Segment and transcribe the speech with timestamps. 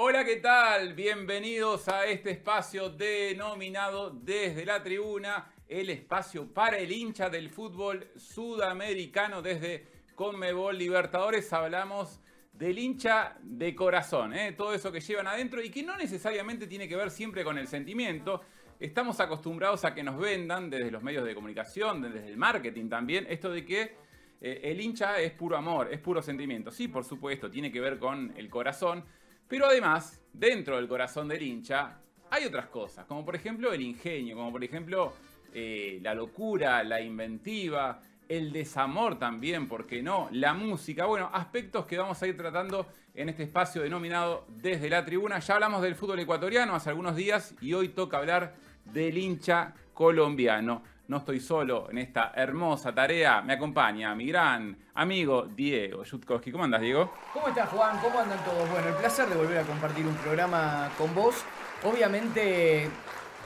[0.00, 0.94] Hola, ¿qué tal?
[0.94, 8.06] Bienvenidos a este espacio denominado desde la tribuna, el espacio para el hincha del fútbol
[8.14, 11.52] sudamericano desde Conmebol Libertadores.
[11.52, 12.20] Hablamos
[12.52, 14.52] del hincha de corazón, ¿eh?
[14.52, 17.66] todo eso que llevan adentro y que no necesariamente tiene que ver siempre con el
[17.66, 18.42] sentimiento.
[18.78, 23.26] Estamos acostumbrados a que nos vendan desde los medios de comunicación, desde el marketing también,
[23.28, 23.96] esto de que
[24.40, 26.70] eh, el hincha es puro amor, es puro sentimiento.
[26.70, 29.04] Sí, por supuesto, tiene que ver con el corazón,
[29.48, 31.98] pero además, dentro del corazón del hincha,
[32.30, 35.14] hay otras cosas, como por ejemplo el ingenio, como por ejemplo
[35.54, 40.28] eh, la locura, la inventiva, el desamor también, ¿por qué no?
[40.32, 45.04] La música, bueno, aspectos que vamos a ir tratando en este espacio denominado Desde la
[45.04, 45.38] Tribuna.
[45.38, 50.82] Ya hablamos del fútbol ecuatoriano hace algunos días y hoy toca hablar del hincha colombiano.
[51.08, 53.40] No estoy solo en esta hermosa tarea.
[53.40, 56.52] Me acompaña mi gran amigo Diego Yutkowski.
[56.52, 57.10] ¿Cómo andas, Diego?
[57.32, 57.98] ¿Cómo estás, Juan?
[58.02, 58.70] ¿Cómo andan todos?
[58.70, 61.42] Bueno, el placer de volver a compartir un programa con vos.
[61.82, 62.90] Obviamente,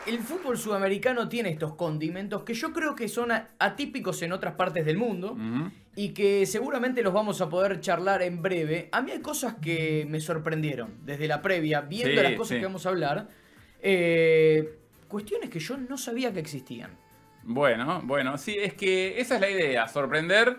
[0.07, 4.85] el fútbol sudamericano tiene estos condimentos que yo creo que son atípicos en otras partes
[4.85, 5.37] del mundo
[5.95, 8.89] y que seguramente los vamos a poder charlar en breve.
[8.91, 12.87] A mí hay cosas que me sorprendieron desde la previa, viendo las cosas que vamos
[12.87, 13.29] a hablar.
[13.81, 17.02] Eh, cuestiones que yo no sabía que existían.
[17.45, 20.59] Bueno, bueno, sí, es que esa es la idea, sorprender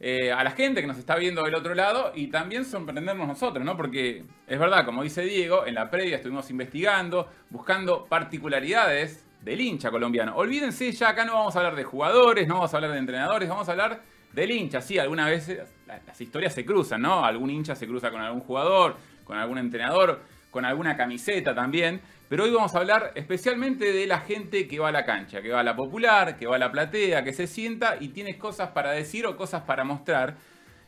[0.00, 3.64] eh, a la gente que nos está viendo del otro lado y también sorprendernos nosotros,
[3.64, 3.76] ¿no?
[3.76, 9.90] Porque es verdad, como dice Diego, en la previa estuvimos investigando, buscando particularidades del hincha
[9.90, 10.34] colombiano.
[10.34, 13.48] Olvídense, ya acá no vamos a hablar de jugadores, no vamos a hablar de entrenadores,
[13.48, 14.80] vamos a hablar del hincha.
[14.80, 17.24] Sí, algunas veces las historias se cruzan, ¿no?
[17.24, 20.20] Algún hincha se cruza con algún jugador, con algún entrenador,
[20.54, 22.00] con alguna camiseta también.
[22.28, 25.50] Pero hoy vamos a hablar especialmente de la gente que va a la cancha, que
[25.50, 28.70] va a la popular, que va a la platea, que se sienta y tiene cosas
[28.70, 30.36] para decir o cosas para mostrar.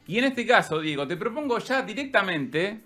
[0.06, 2.80] Y en este caso, Diego, te propongo ya directamente,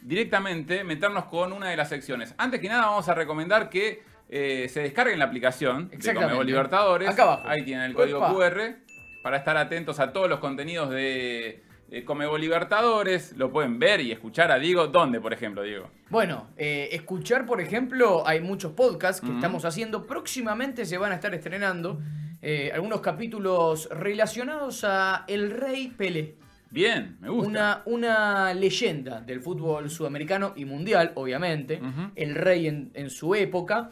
[0.00, 2.32] directamente meternos con una de las secciones.
[2.38, 7.08] Antes que nada vamos a recomendar que eh, se descarguen la aplicación de Comebol Libertadores.
[7.08, 7.42] Acá abajo.
[7.48, 8.76] Ahí tienen el código QR
[9.24, 14.12] para estar atentos a todos los contenidos de eh, Comebol Libertadores, lo pueden ver y
[14.12, 14.86] escuchar a Diego.
[14.86, 15.90] ¿Dónde, por ejemplo, Diego?
[16.08, 20.06] Bueno, eh, escuchar, por ejemplo, hay muchos podcasts que estamos haciendo.
[20.06, 22.00] Próximamente se van a estar estrenando
[22.42, 26.36] eh, algunos capítulos relacionados a El Rey Pelé.
[26.70, 27.48] Bien, me gusta.
[27.48, 31.80] Una, una leyenda del fútbol sudamericano y mundial, obviamente.
[32.14, 33.90] El rey en, su época.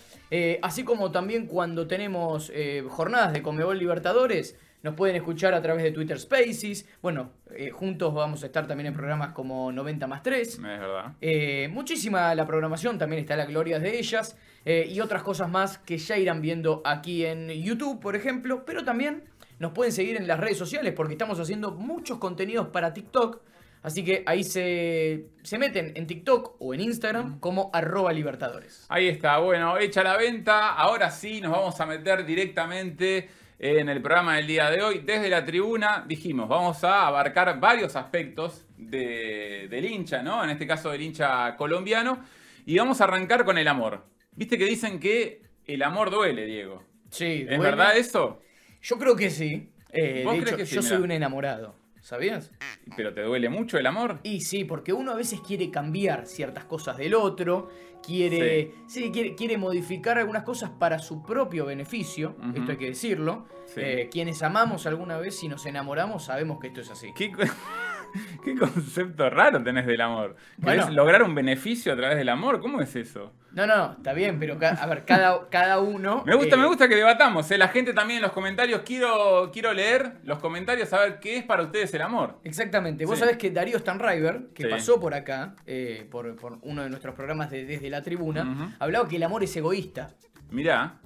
[0.63, 2.53] así como también cuando tenemos
[2.89, 6.89] jornadas de Comebol Libertadores nos pueden escuchar a través de Twitter Spaces.
[7.03, 10.49] Bueno, eh, juntos vamos a estar también en programas como 90 más 3.
[10.49, 11.13] Es verdad.
[11.21, 14.37] Eh, muchísima la programación, también está la gloria de ellas.
[14.65, 18.65] Eh, y otras cosas más que ya irán viendo aquí en YouTube, por ejemplo.
[18.65, 19.25] Pero también
[19.59, 23.41] nos pueden seguir en las redes sociales porque estamos haciendo muchos contenidos para TikTok.
[23.83, 28.85] Así que ahí se, se, meten en TikTok o en Instagram como arroba libertadores.
[28.89, 30.75] Ahí está, bueno, hecha la venta.
[30.75, 33.29] Ahora sí nos vamos a meter directamente
[33.59, 35.01] en el programa del día de hoy.
[35.05, 40.43] Desde la tribuna dijimos, vamos a abarcar varios aspectos del hincha, ¿no?
[40.45, 42.25] En este caso del hincha colombiano.
[42.65, 44.05] Y vamos a arrancar con el amor.
[44.33, 46.85] Viste que dicen que el amor duele, Diego.
[47.11, 47.47] Sí.
[47.49, 48.41] ¿Es verdad eso?
[48.83, 49.73] Yo creo que sí.
[49.91, 51.75] Eh, de hecho, yo soy un enamorado.
[52.01, 52.53] ¿Sabías?
[52.97, 54.21] ¿Pero te duele mucho el amor?
[54.23, 57.71] Y sí, porque uno a veces quiere cambiar ciertas cosas del otro,
[58.03, 59.11] quiere, sí.
[59.11, 63.47] quiere, modificar algunas cosas para su propio beneficio, esto hay que decirlo.
[63.77, 67.13] Eh, quienes amamos alguna vez y nos enamoramos sabemos que esto es así.
[67.15, 67.31] ¿Qué,
[68.45, 70.37] qué concepto raro tenés del amor?
[70.63, 72.61] ¿Querés lograr un beneficio a través del amor?
[72.61, 73.33] ¿Cómo es eso?
[73.53, 76.23] No, no, está bien, pero a ver, cada, cada uno.
[76.27, 77.51] Me gusta, me eh, gusta que debatamos.
[77.51, 77.59] ¿eh?
[77.59, 81.45] La gente también en los comentarios, quiero, quiero leer los comentarios, a ver qué es
[81.45, 82.39] para ustedes el amor.
[82.45, 83.07] Exactamente.
[83.07, 87.51] Vos sabés que Darío Stanriver, que pasó por acá, eh, por, uno de nuestros programas
[87.51, 90.11] de Desde la Tribuna, hablaba que el amor es egoísta.
[90.51, 91.01] Mirá.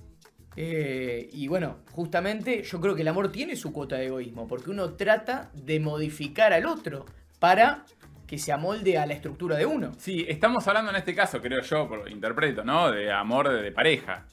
[0.56, 4.94] y bueno, justamente yo creo que el amor tiene su cuota de egoísmo, porque uno
[4.94, 7.06] trata de modificar al otro
[7.38, 7.84] para
[8.32, 9.92] que se amolde a la estructura de uno.
[9.98, 12.90] Sí, estamos hablando en este caso, creo yo, por interpreto, ¿no?
[12.90, 14.24] De amor de, pareja.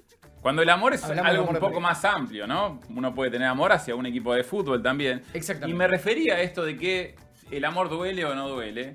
[0.42, 2.80] Cuando el amor es algo un poco más amplio, ¿no?
[2.96, 5.22] Uno puede tener amor hacia un equipo de fútbol también.
[5.34, 5.76] Exactamente.
[5.76, 7.18] Y me refería a esto de que
[7.52, 8.94] el amor duele o no duele.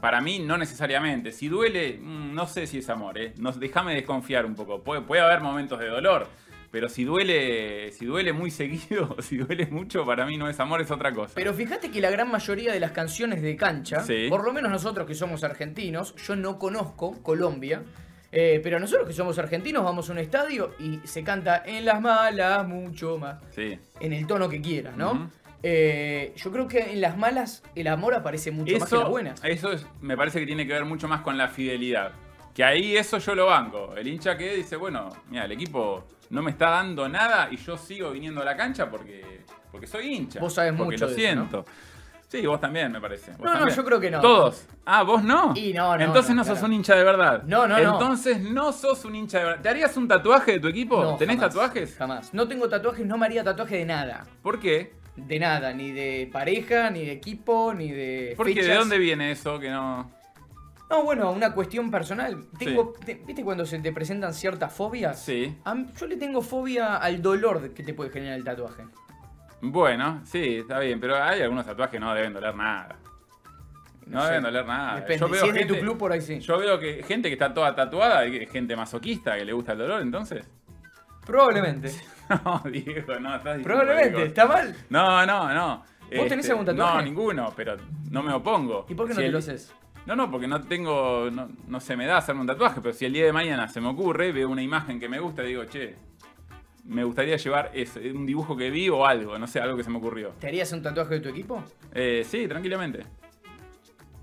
[0.00, 1.32] Para mí, no necesariamente.
[1.32, 3.34] Si duele, mm, no sé si es amor, ¿eh?
[3.56, 4.84] déjame desconfiar un poco.
[4.84, 6.28] Puede, puede haber momentos de dolor.
[6.70, 10.80] Pero si duele, si duele muy seguido, si duele mucho, para mí no es amor,
[10.80, 11.32] es otra cosa.
[11.34, 15.06] Pero fíjate que la gran mayoría de las canciones de cancha, por lo menos nosotros
[15.06, 17.82] que somos argentinos, yo no conozco Colombia,
[18.32, 22.00] eh, pero nosotros que somos argentinos vamos a un estadio y se canta en las
[22.00, 23.42] malas mucho más.
[23.50, 23.76] Sí.
[23.98, 25.28] En el tono que quieras, ¿no?
[25.62, 29.10] Eh, yo creo que en las malas el amor aparece mucho más que en las
[29.10, 29.40] buenas.
[29.44, 32.12] Eso es- me parece que tiene que ver mucho más con la fidelidad.
[32.54, 33.94] Que ahí eso yo lo banco.
[33.96, 37.76] El hincha que dice, bueno, mira, el equipo no me está dando nada y yo
[37.76, 40.40] sigo viniendo a la cancha porque, porque soy hincha.
[40.40, 41.48] Vos sabés porque mucho lo de eso, ¿no?
[41.48, 41.64] siento.
[42.28, 43.32] Sí, vos también, me parece.
[43.32, 44.20] Vos No, no, yo creo que no.
[44.20, 44.64] Todos.
[44.84, 45.52] Ah, vos no.
[45.56, 46.66] Y no, no, Entonces no, no, sos claro.
[46.68, 47.42] un hincha de verdad.
[47.44, 47.92] No, no, no.
[47.92, 49.60] Entonces no sos un hincha de verdad.
[49.62, 51.02] ¿Te harías un tatuaje de tu equipo?
[51.02, 51.96] No, ¿Tenés jamás, tatuajes?
[51.96, 52.32] Jamás.
[52.32, 54.26] No tengo tatuajes, no me haría tatuaje de nada.
[54.42, 54.92] ¿Por qué?
[55.16, 58.34] De nada, ni de pareja, ni de equipo, ni de.
[58.36, 58.78] Porque ¿de fechas.
[58.78, 60.19] dónde viene eso que no...?
[60.90, 62.46] No, bueno, una cuestión personal.
[62.58, 65.18] Tengo, te- ¿Viste cuando se te presentan ciertas fobias?
[65.22, 65.56] Sí.
[65.64, 68.84] A yo le tengo fobia al dolor que te puede generar el tatuaje.
[69.62, 72.96] Bueno, sí, está bien, pero hay algunos tatuajes que no deben doler nada.
[74.06, 74.26] No, sé.
[74.28, 74.96] deben doler nada.
[74.96, 75.18] Depende.
[75.18, 76.40] Yo veo si es de gente- tu club, por ahí sí.
[76.40, 80.02] Yo veo que gente que está toda tatuada, gente masoquista que le gusta el dolor,
[80.02, 80.44] entonces.
[81.26, 81.90] Probablemente.
[82.44, 84.22] No, Diego, no, estás diciendo Probablemente.
[84.26, 84.72] ¿Está mal?
[84.88, 85.82] No, no, no.
[86.16, 86.96] ¿Vos tenés algún tatuaje?
[86.98, 87.76] No, ninguno, pero
[88.08, 88.86] no me opongo.
[88.88, 89.74] ¿Y por qué no Si te el- lo haces?
[90.06, 93.04] No, no, porque no tengo, no, no se me da hacerme un tatuaje, pero si
[93.04, 95.64] el día de mañana se me ocurre, veo una imagen que me gusta y digo,
[95.66, 95.94] che,
[96.84, 99.90] me gustaría llevar ese, un dibujo que vi o algo, no sé, algo que se
[99.90, 100.30] me ocurrió.
[100.40, 101.62] ¿Te harías un tatuaje de tu equipo?
[101.94, 103.04] Eh, sí, tranquilamente.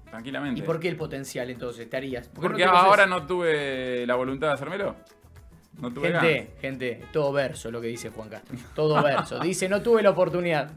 [0.09, 0.61] Tranquilamente.
[0.61, 1.89] ¿Y por qué el potencial entonces?
[1.89, 2.27] ¿Te harías?
[2.27, 4.95] ¿Por no Porque te ahora no tuve la voluntad de hacérmelo.
[5.79, 6.23] No tuve ganas.
[6.23, 8.57] Gente, gente, todo verso lo que dice Juan Castro.
[8.73, 9.39] Todo verso.
[9.39, 10.71] Dice, no tuve la oportunidad.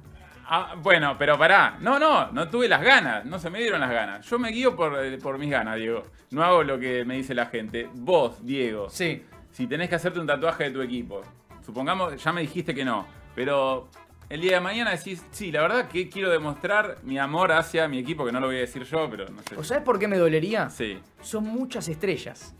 [0.52, 1.76] Ah, bueno, pero pará.
[1.80, 3.24] No, no, no tuve las ganas.
[3.24, 4.26] No se me dieron las ganas.
[4.28, 6.02] Yo me guío por, eh, por mis ganas, Diego.
[6.32, 7.88] No hago lo que me dice la gente.
[7.94, 9.22] Vos, Diego, Sí.
[9.52, 11.22] si tenés que hacerte un tatuaje de tu equipo,
[11.64, 13.88] supongamos, ya me dijiste que no, pero
[14.28, 17.98] el día de mañana decís, sí, la verdad que quiero demostrar mi amor hacia mi
[18.00, 19.56] equipo, que no lo voy a decir yo, pero no sé.
[19.56, 20.68] ¿O sabes por qué me dolería?
[20.68, 20.98] Sí.
[21.20, 22.56] Son muchas estrellas.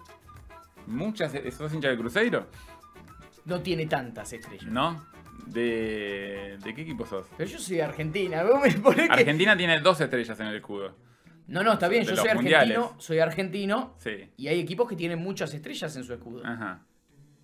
[0.86, 2.46] Muchas, ¿sos hincha del Cruzeiro?
[3.46, 4.70] No tiene tantas estrellas.
[4.70, 5.04] ¿No?
[5.46, 7.26] ¿De, ¿De qué equipo sos?
[7.36, 8.42] Pero yo soy de Argentina.
[8.44, 10.96] vos me ponés que- Argentina tiene dos estrellas en el escudo.
[11.46, 12.02] No, no, está bien.
[12.02, 12.58] De Yo los soy argentino.
[12.60, 12.90] mundiales.
[12.98, 13.94] Soy argentino.
[13.98, 14.28] Sí.
[14.36, 16.46] Y hay equipos que tienen muchas estrellas en su escudo.
[16.46, 16.84] Ajá.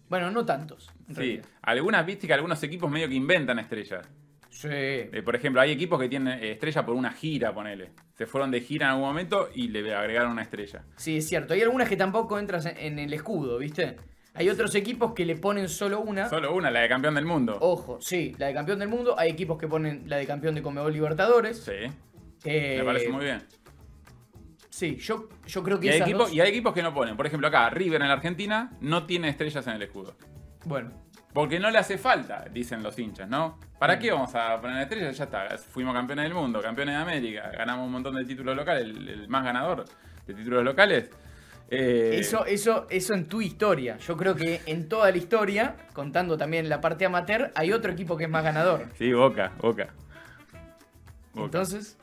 [0.08, 0.88] Bueno, no tantos.
[1.08, 1.20] en Sí.
[1.20, 1.44] realidad.
[1.62, 4.08] Algunas, viste que algunos equipos medio que inventan estrellas.
[4.48, 4.68] Sí.
[4.70, 7.90] Eh, por ejemplo, hay equipos que tienen eh, estrella por una gira, ponele.
[8.14, 10.84] Se fueron de gira en algún momento y le agregaron una estrella.
[10.96, 11.52] Sí, es cierto.
[11.54, 13.96] Hay algunas que tampoco entras en, en el escudo, ¿viste?
[14.36, 16.28] Hay otros equipos que le ponen solo una.
[16.28, 17.56] Solo una, la de campeón del mundo.
[17.60, 19.18] Ojo, sí, la de campeón del mundo.
[19.18, 21.58] Hay equipos que ponen la de campeón de Conmebol Libertadores.
[21.64, 21.72] Sí,
[22.44, 23.42] Eh, me parece muy bien.
[24.68, 26.92] Sí, yo, yo creo que Y hay, esas equipos, dos- y hay equipos que no
[26.92, 27.16] ponen.
[27.16, 30.14] Por ejemplo, acá, River en la Argentina no tiene estrellas en el escudo.
[30.64, 30.90] Bueno,
[31.32, 33.58] Porque no le hace falta, dicen los hinchas, ¿no?
[33.78, 35.16] ¿Para qué vamos a poner estrellas?
[35.18, 38.84] Ya está, fuimos campeones del mundo, campeones de América, ganamos un montón de títulos locales,
[38.84, 39.84] el, el más ganador
[40.26, 41.10] de títulos locales.
[41.68, 43.98] Eh, eso, eso, eso en tu historia.
[43.98, 48.16] Yo creo que en toda la historia, contando también la parte amateur, hay otro equipo
[48.16, 48.84] que es más ganador.
[48.98, 49.88] Sí, Boca, Boca.
[51.34, 51.44] Boca.
[51.44, 51.98] Entonces,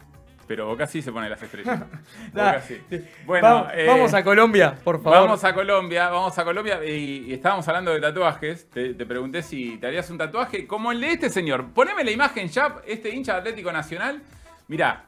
[0.47, 1.81] Pero Boca sí se pone las estrellas.
[2.33, 2.81] Boca sí.
[3.25, 5.19] Bueno, vamos, eh, vamos a Colombia, por favor.
[5.19, 8.69] Vamos a Colombia, vamos a Colombia y, y estábamos hablando de tatuajes.
[8.69, 11.69] Te, te pregunté si te harías un tatuaje como el de este señor.
[11.73, 14.21] Poneme la imagen ya, este hincha de Atlético Nacional.
[14.67, 15.05] Mirá,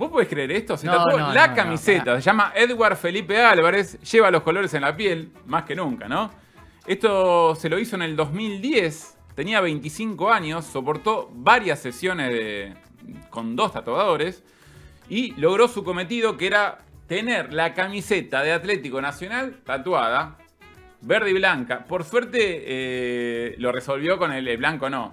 [0.00, 0.76] ¿vos podés creer esto?
[0.76, 4.72] Se No, tatuó no, la no, camiseta, se llama Edward Felipe Álvarez, lleva los colores
[4.74, 6.30] en la piel, más que nunca, ¿no?
[6.86, 12.74] Esto se lo hizo en el 2010, tenía 25 años, soportó varias sesiones de-
[13.28, 14.42] con dos tatuadores
[15.08, 20.36] y logró su cometido que era tener la camiseta de Atlético Nacional tatuada,
[21.02, 21.84] verde y blanca.
[21.84, 25.12] Por suerte eh, lo resolvió con el, el blanco no.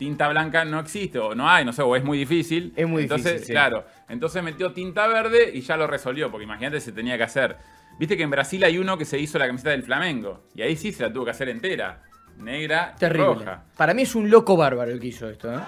[0.00, 2.72] Tinta blanca no existe, o no hay, no sé, o es muy difícil.
[2.74, 3.52] Es muy entonces, difícil, sí.
[3.52, 7.58] Claro, entonces metió tinta verde y ya lo resolvió, porque imagínate se tenía que hacer.
[7.98, 10.74] Viste que en Brasil hay uno que se hizo la camiseta del Flamengo, y ahí
[10.74, 12.02] sí se la tuvo que hacer entera,
[12.38, 13.26] negra, y Terrible.
[13.26, 13.64] roja.
[13.76, 15.58] Para mí es un loco bárbaro el que hizo esto, ¿eh?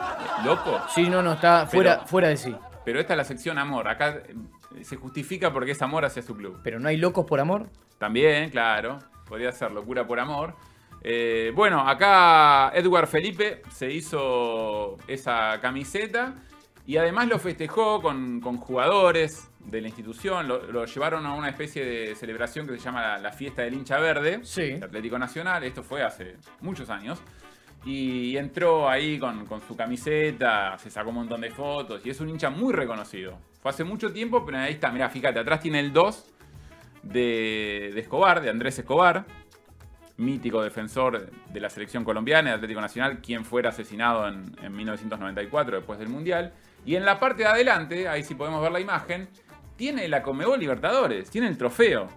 [0.47, 0.81] Loco.
[0.95, 2.57] Sí, no, no, está fuera, Pero- fuera de sí.
[2.87, 3.87] Pero esta es la sección amor.
[3.87, 6.61] Acá eh, se justifica porque es amor hacia su club.
[6.65, 7.69] Pero no hay locos por amor.
[7.99, 8.99] También, claro.
[9.29, 10.57] Podría ser locura por amor.
[11.05, 16.35] Eh, bueno, acá Edward Felipe se hizo esa camiseta
[16.87, 20.47] y además lo festejó con, con jugadores de la institución.
[20.49, 23.75] Lo, lo llevaron a una especie de celebración que se llama la, la Fiesta del
[23.75, 24.73] Hincha Verde Sí.
[24.73, 25.65] de Atlético Nacional.
[25.65, 27.21] Esto fue hace muchos años.
[27.85, 32.21] Y entró ahí con, con su camiseta, se sacó un montón de fotos y es
[32.21, 33.39] un hincha muy reconocido.
[33.61, 36.27] Fue hace mucho tiempo, pero ahí está, mirá, fíjate, atrás tiene el 2
[37.03, 39.25] de, de Escobar, de Andrés Escobar,
[40.25, 45.77] mítico defensor de la selección colombiana, de Atlético Nacional, quien fuera asesinado en, en 1994
[45.77, 46.53] después del Mundial.
[46.85, 49.29] Y en la parte de adelante, ahí sí podemos ver la imagen,
[49.77, 52.09] tiene la Comebol Libertadores, tiene el trofeo.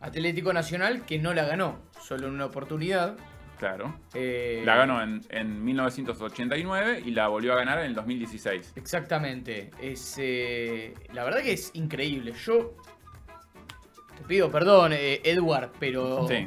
[0.00, 3.16] Atlético Nacional que no la ganó, solo en una oportunidad.
[3.58, 3.98] Claro.
[4.12, 8.74] Eh, La ganó en, en 1989 y la volvió a ganar en el 2016.
[8.76, 9.70] Exactamente.
[9.80, 12.32] Es, eh, la verdad que es increíble.
[12.44, 12.74] Yo
[14.16, 16.46] te pido perdón, eh, Edward, pero Sí.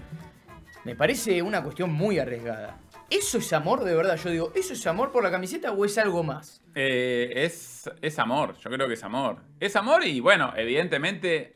[0.85, 2.79] Me parece una cuestión muy arriesgada.
[3.09, 4.17] ¿Eso es amor de verdad?
[4.17, 6.61] Yo digo, ¿eso es amor por la camiseta o es algo más?
[6.75, 9.41] Eh, es, es amor, yo creo que es amor.
[9.59, 11.53] Es amor y bueno, evidentemente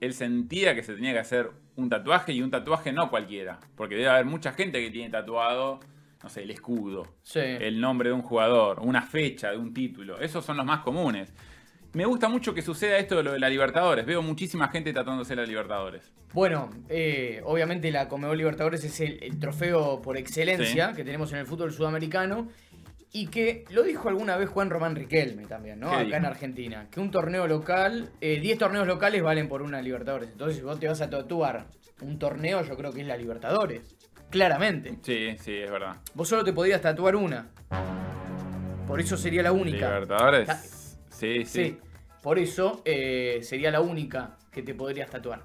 [0.00, 3.60] él sentía que se tenía que hacer un tatuaje y un tatuaje no cualquiera.
[3.76, 5.80] Porque debe haber mucha gente que tiene tatuado,
[6.22, 7.40] no sé, el escudo, Sí.
[7.40, 10.18] el nombre de un jugador, una fecha de un título.
[10.18, 11.32] Esos son los más comunes.
[11.92, 14.06] Me gusta mucho que suceda esto de lo de la Libertadores.
[14.06, 16.12] Veo muchísima gente tatuándose la Libertadores.
[16.32, 21.38] Bueno, eh, obviamente la Comebol Libertadores es el, el trofeo por excelencia que tenemos en
[21.38, 22.48] el fútbol sudamericano
[23.12, 25.88] y que lo dijo alguna vez Juan Román Riquelme también, ¿no?
[25.90, 26.16] ¿Qué Acá dijo?
[26.16, 30.30] en Argentina, que un torneo local, eh, 10 torneos locales valen por una Libertadores.
[30.30, 31.66] Entonces, si vos te vas a tatuar
[32.00, 33.96] un torneo, yo creo que es la Libertadores.
[34.30, 34.96] Claramente.
[35.02, 35.96] Sí, sí, es verdad.
[36.14, 37.48] Vos solo te podías tatuar una.
[38.86, 39.88] Por eso sería la única.
[39.88, 40.48] Libertadores.
[41.20, 41.64] Sí, sí.
[41.64, 41.78] Sí.
[42.22, 45.42] Por eso eh, sería la única que te podrías tatuar.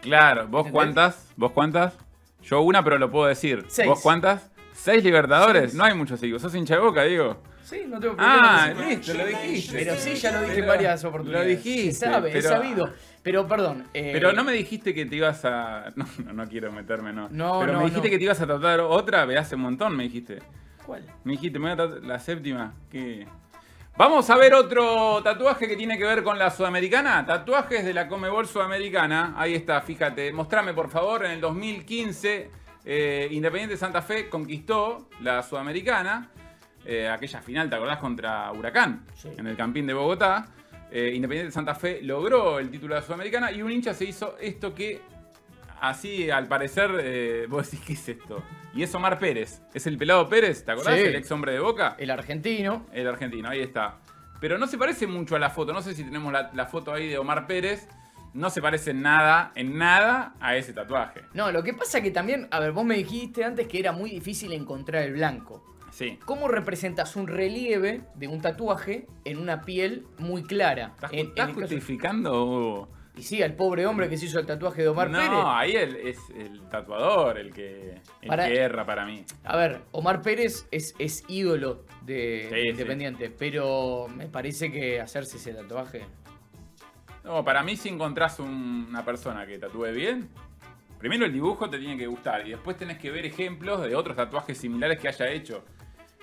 [0.00, 0.72] Claro, ¿vos ¿Entendés?
[0.72, 1.32] cuántas?
[1.36, 1.94] ¿Vos cuántas?
[2.42, 3.64] Yo una, pero lo puedo decir.
[3.68, 3.88] Seis.
[3.88, 4.50] ¿Vos cuántas?
[4.72, 5.62] ¿Seis Libertadores?
[5.64, 5.74] Seis.
[5.74, 6.38] No hay muchos, digo.
[6.38, 7.42] ¿Sos hincha de boca, digo?
[7.62, 8.64] Sí, no tengo problema.
[8.64, 9.78] Ah, listo, lo dijiste.
[9.78, 11.46] Pero sí, ya lo dije en Pero- varias oportunidades.
[11.48, 11.92] Lo dijiste.
[11.92, 12.92] Se sabe, es pero- sabido.
[13.22, 13.86] Pero perdón.
[13.92, 15.92] eh, Pero no me dijiste que te ibas a.
[15.96, 17.28] No, no, no quiero meterme, no.
[17.30, 18.10] No, Pero no, me dijiste no.
[18.12, 20.38] que te ibas a tratar otra, ve hace un montón, me dijiste.
[20.86, 21.04] ¿Cuál?
[21.24, 22.72] Me dijiste, me voy a tatuar la séptima.
[22.90, 23.26] ¿Qué?
[24.00, 27.26] Vamos a ver otro tatuaje que tiene que ver con la Sudamericana.
[27.26, 29.34] Tatuajes de la Comebol Sudamericana.
[29.36, 30.32] Ahí está, fíjate.
[30.32, 31.26] Mostrame, por favor.
[31.26, 32.50] En el 2015,
[32.86, 36.30] eh, Independiente Santa Fe conquistó la Sudamericana.
[36.82, 37.98] Eh, aquella final, ¿te acordás?
[37.98, 39.04] Contra Huracán.
[39.14, 39.28] Sí.
[39.36, 40.46] En el Campín de Bogotá.
[40.90, 43.52] Eh, Independiente Santa Fe logró el título de la Sudamericana.
[43.52, 45.02] Y un hincha se hizo esto que
[45.80, 48.42] así al parecer eh, vos decís, ¿qué es esto?
[48.74, 49.62] Y es Omar Pérez.
[49.74, 50.94] Es el pelado Pérez, ¿te acordás?
[50.94, 51.00] Sí.
[51.06, 51.96] El ex hombre de Boca.
[51.98, 52.86] El argentino.
[52.92, 53.98] El argentino, ahí está.
[54.40, 55.72] Pero no se parece mucho a la foto.
[55.72, 57.88] No sé si tenemos la, la foto ahí de Omar Pérez.
[58.32, 61.22] No se parece en nada, en nada a ese tatuaje.
[61.34, 64.08] No, lo que pasa que también, a ver, vos me dijiste antes que era muy
[64.10, 65.64] difícil encontrar el blanco.
[65.90, 66.16] Sí.
[66.24, 70.92] ¿Cómo representas un relieve de un tatuaje en una piel muy clara?
[70.94, 72.88] ¿Estás, En- en estás el caso- justificando?
[73.16, 75.32] Y sí, al pobre hombre que se hizo el tatuaje de Omar no, Pérez.
[75.44, 79.24] ahí el- es el tatuador el que, el Para- que erra para mí.
[79.44, 82.68] A ver, Omar Pérez es, es ídolo de Sí.
[82.68, 86.02] Independiente, pero me parece que hacerse ese tatuaje.
[87.24, 90.28] No, para mí si encontrás un- una persona que tatúe bien,
[90.98, 94.16] primero el dibujo te tiene que gustar y después tenés que ver ejemplos de otros
[94.16, 95.62] tatuajes similares que haya hecho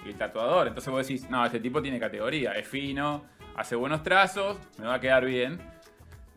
[0.05, 0.67] el tatuador.
[0.67, 3.25] Entonces vos decís, no, este tipo tiene categoría, es fino,
[3.55, 5.59] hace buenos trazos, me va a quedar bien.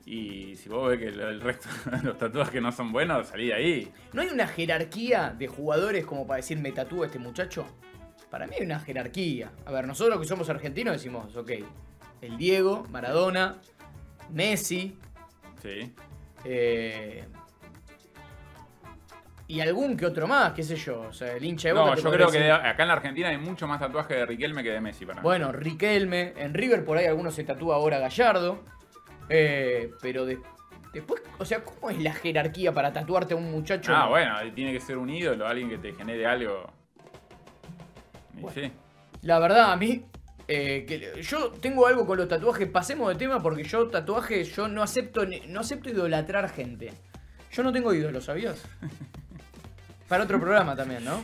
[0.06, 3.54] Y si vos ves que el resto de los tatuajes no son buenos, salí de
[3.54, 3.92] ahí.
[4.12, 7.66] ¿No hay una jerarquía de jugadores como para decir me tatúa este muchacho?
[8.30, 9.50] Para mí hay una jerarquía.
[9.66, 11.50] A ver, nosotros que somos argentinos decimos, ok,
[12.22, 13.58] el Diego, Maradona,
[14.30, 14.96] Messi,
[15.62, 15.92] Sí.
[16.44, 17.24] eh,
[19.46, 21.00] y algún que otro más, qué sé yo.
[21.00, 23.28] O sea, el hincha de Boca No, yo creo que decir, acá en la Argentina
[23.30, 25.24] hay mucho más tatuaje de Riquelme que de Messi para mí.
[25.24, 28.62] Bueno, Riquelme, en River por ahí algunos se tatúa ahora Gallardo.
[29.30, 30.38] Eh, pero de-
[30.92, 33.92] después, o sea, ¿cómo es la jerarquía para tatuarte a un muchacho?
[33.94, 36.70] Ah, bueno, tiene que ser un ídolo, alguien que te genere algo.
[38.34, 38.50] Bueno.
[38.54, 38.72] sí.
[39.22, 40.04] La verdad, a mí.
[40.52, 42.68] eh, que yo tengo algo con los tatuajes.
[42.68, 46.92] Pasemos de tema porque yo, tatuajes, yo no acepto, ni- no acepto idolatrar gente.
[47.52, 48.60] Yo no tengo ídolos, ¿sabías?
[50.08, 51.22] Para otro programa también, ¿no?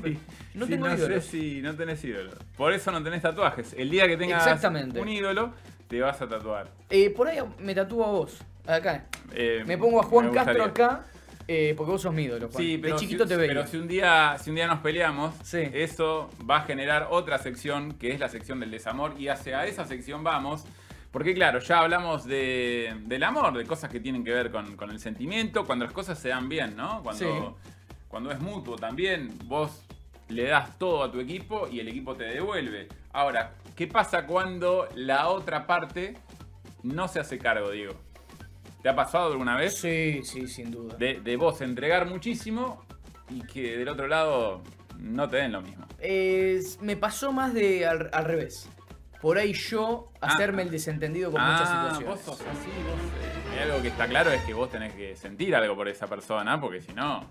[0.54, 1.25] No Sí, tengo no ídolos.
[1.25, 2.34] sé si no tenés ídolos.
[2.56, 3.75] Por eso no tenés tatuajes.
[3.76, 4.62] El día que tengas
[4.94, 5.52] un ídolo,
[5.88, 6.68] te vas a tatuar.
[6.90, 8.38] Eh, por ahí me tatúo a vos.
[8.66, 9.06] Acá.
[9.32, 11.04] Eh, Me pongo a Juan Castro acá.
[11.48, 12.62] eh, porque vos sos mi ídolo, Juan.
[12.62, 13.48] Sí, pero, de chiquito si, te veía.
[13.54, 15.62] pero si un día si un día nos peleamos, Sí.
[15.72, 19.84] eso va a generar otra sección que es la sección del desamor y hacia esa
[19.84, 20.64] sección vamos.
[21.12, 24.90] Porque claro, ya hablamos de, del amor, de cosas que tienen que ver con, con
[24.90, 27.02] el sentimiento, cuando las cosas se dan bien, ¿no?
[27.02, 27.56] Cuando,
[28.08, 29.82] cuando es mutuo también, vos
[30.28, 32.88] le das todo a tu equipo y el equipo te devuelve.
[33.16, 36.18] Ahora, ¿qué pasa cuando la otra parte
[36.82, 37.94] no se hace cargo, Diego?
[38.82, 39.78] ¿Te ha pasado alguna vez?
[39.78, 40.96] Sí, sí, sin duda.
[40.99, 42.85] de, de vos entregar muchísimo
[43.30, 44.61] y que del otro lado
[44.99, 45.87] no te den lo mismo.
[45.99, 48.68] Eh, me pasó más de al, al revés.
[49.23, 50.64] Por ahí yo hacerme Ah.
[50.66, 52.06] el desentendido con muchas Ah, situaciones.
[52.06, 53.56] vos sos así, vos.
[53.58, 56.61] eh, algo que está claro es que vos tenés que sentir algo por esa persona,
[56.61, 57.25] porque si no,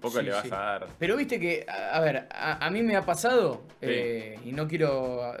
[0.00, 0.48] tampoco Sí, le vas sí.
[0.52, 0.86] a dar.
[0.98, 3.86] Pero viste que, a, a ver, a, a mí me ha pasado, Sí.
[3.88, 5.34] eh, y no quiero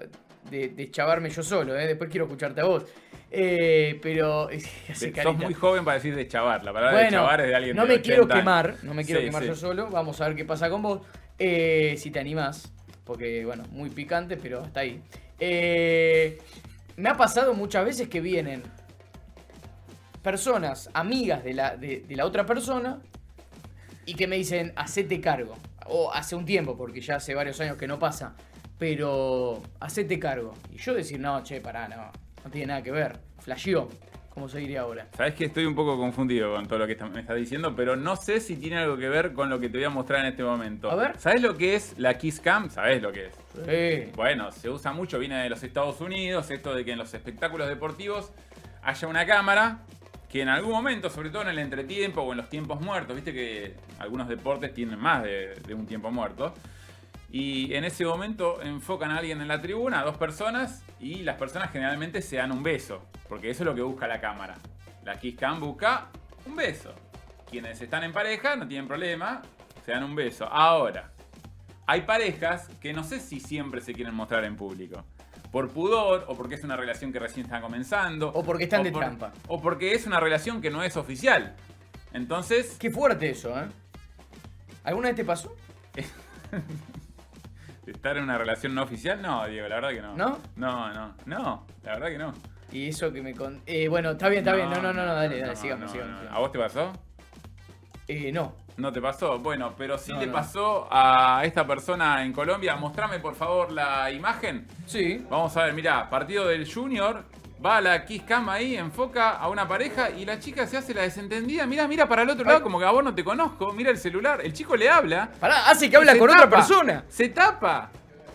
[0.50, 1.86] de, de chavarme yo solo, ¿eh?
[1.86, 2.84] después quiero escucharte a vos.
[3.30, 4.48] Eh, pero.
[4.90, 6.64] hace Sos muy joven para decir de chavar.
[6.64, 8.92] La palabra de Bueno, chavar es de alguien no de me 80 quiero quemar, no
[8.94, 9.88] me quiero quemar yo solo.
[9.88, 11.00] Vamos a ver qué pasa con vos.
[11.38, 12.72] Eh, si te animás,
[13.04, 15.00] porque bueno, muy picante, pero hasta ahí.
[15.38, 16.38] Eh,
[16.96, 18.62] me ha pasado muchas veces que vienen
[20.22, 23.00] personas, amigas de la, de, de la otra persona,
[24.10, 25.56] y que me dicen, hacete cargo.
[25.86, 28.34] O hace un tiempo, porque ya hace varios años que no pasa.
[28.78, 30.54] Pero, hacete cargo.
[30.72, 32.10] Y yo decir, no, che, pará, no.
[32.44, 33.18] No tiene nada que ver.
[33.38, 33.88] Flasheó,
[34.30, 35.06] como se diría ahora.
[35.16, 37.94] Sabes que estoy un poco confundido con todo lo que está- me estás diciendo, pero
[37.94, 40.26] no sé si tiene algo que ver con lo que te voy a mostrar en
[40.32, 40.90] este momento.
[40.90, 41.18] A ver.
[41.18, 42.68] ¿Sabes lo que es la Kiss Cam?
[42.70, 43.34] ¿Sabes lo que es?
[44.06, 44.10] Sí.
[44.16, 47.68] Bueno, se usa mucho, viene de los Estados Unidos, esto de que en los espectáculos
[47.68, 48.32] deportivos
[48.82, 49.82] haya una cámara
[50.30, 53.32] que en algún momento, sobre todo en el entretiempo o en los tiempos muertos, viste
[53.32, 56.54] que algunos deportes tienen más de, un tiempo muerto,
[57.32, 61.36] y en ese momento enfocan a alguien en la tribuna, a dos personas, y las
[61.36, 64.56] personas generalmente se dan un beso, porque eso es lo que busca la cámara.
[65.04, 66.08] La Kiss Cam busca
[66.46, 66.94] un beso.
[67.48, 69.42] Quienes están en pareja no tienen problema,
[69.84, 70.46] se dan un beso.
[70.46, 71.10] Ahora,
[71.86, 75.04] hay parejas que no sé si siempre se quieren mostrar en público.
[75.50, 78.28] Por pudor, o porque es una relación que recién está comenzando.
[78.28, 79.32] O porque están de por- trampa.
[79.48, 81.56] O porque es una relación que no es oficial.
[82.12, 83.66] Entonces, Qué fuerte eso, ¿eh?
[84.84, 85.54] ¿Alguna vez te pasó?
[87.86, 90.16] estar en una relación no oficial, no, Diego, la verdad que no.
[90.16, 90.38] ¿No?
[90.56, 92.32] No, no, no, la verdad que no.
[92.72, 93.60] Y eso que me con...
[93.66, 94.70] Eh, bueno, está bien, está bien.
[94.70, 96.20] No, no, no, no, dale, dale, no, sigamos, sigamos.
[96.20, 96.36] sigamos.
[96.36, 96.92] ¿A vos te pasó?
[98.10, 98.54] Eh, no.
[98.76, 99.38] ¿No te pasó?
[99.38, 100.32] Bueno, pero sí No, le no.
[100.32, 102.76] pasó a esta persona en Colombia.
[102.76, 104.66] Mostrame por favor la imagen.
[104.86, 105.24] Sí.
[105.28, 107.24] Vamos a ver, mirá, partido del Junior.
[107.64, 110.94] Va a la Kiss Cam ahí, enfoca a una pareja y la chica se hace
[110.94, 111.66] la desentendida.
[111.66, 112.52] Mira, mira para el otro Ay.
[112.52, 113.72] lado, como que a vos no te conozco.
[113.74, 114.40] Mira el celular.
[114.42, 115.30] El chico le habla.
[115.38, 117.04] Pará, hace que habla con otra persona.
[117.08, 117.90] Se tapa.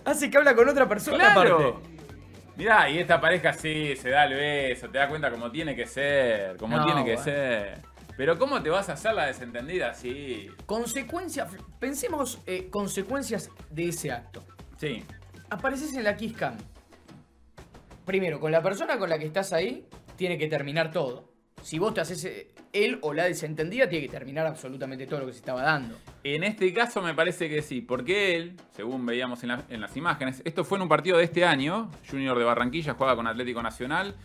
[0.05, 1.55] Hace que habla con otra persona Claro.
[1.69, 1.95] aparte.
[2.55, 5.87] Mirá, y esta pareja sí, se da el beso, te das cuenta como tiene que
[5.87, 7.23] ser, como No, tiene que bueno.
[7.23, 7.79] ser.
[8.17, 10.47] Pero ¿cómo te vas a hacer la desentendida así?
[10.65, 14.43] Consecuencias, pensemos eh, consecuencias de ese acto.
[14.77, 15.03] Sí.
[15.49, 16.55] Apareces en la Kiss Cam.
[18.05, 21.33] Primero, con la persona con la que estás ahí, tiene que terminar todo.
[21.61, 25.25] Si vos te haces eh, él o la desentendida, tiene que terminar absolutamente todo lo
[25.25, 25.97] que se estaba dando.
[26.23, 29.97] En este caso me parece que sí, porque él, según veíamos en, la- en las
[29.97, 33.61] imágenes, esto fue en un partido de este año, Junior de Barranquilla juega con Atlético
[33.63, 34.15] Nacional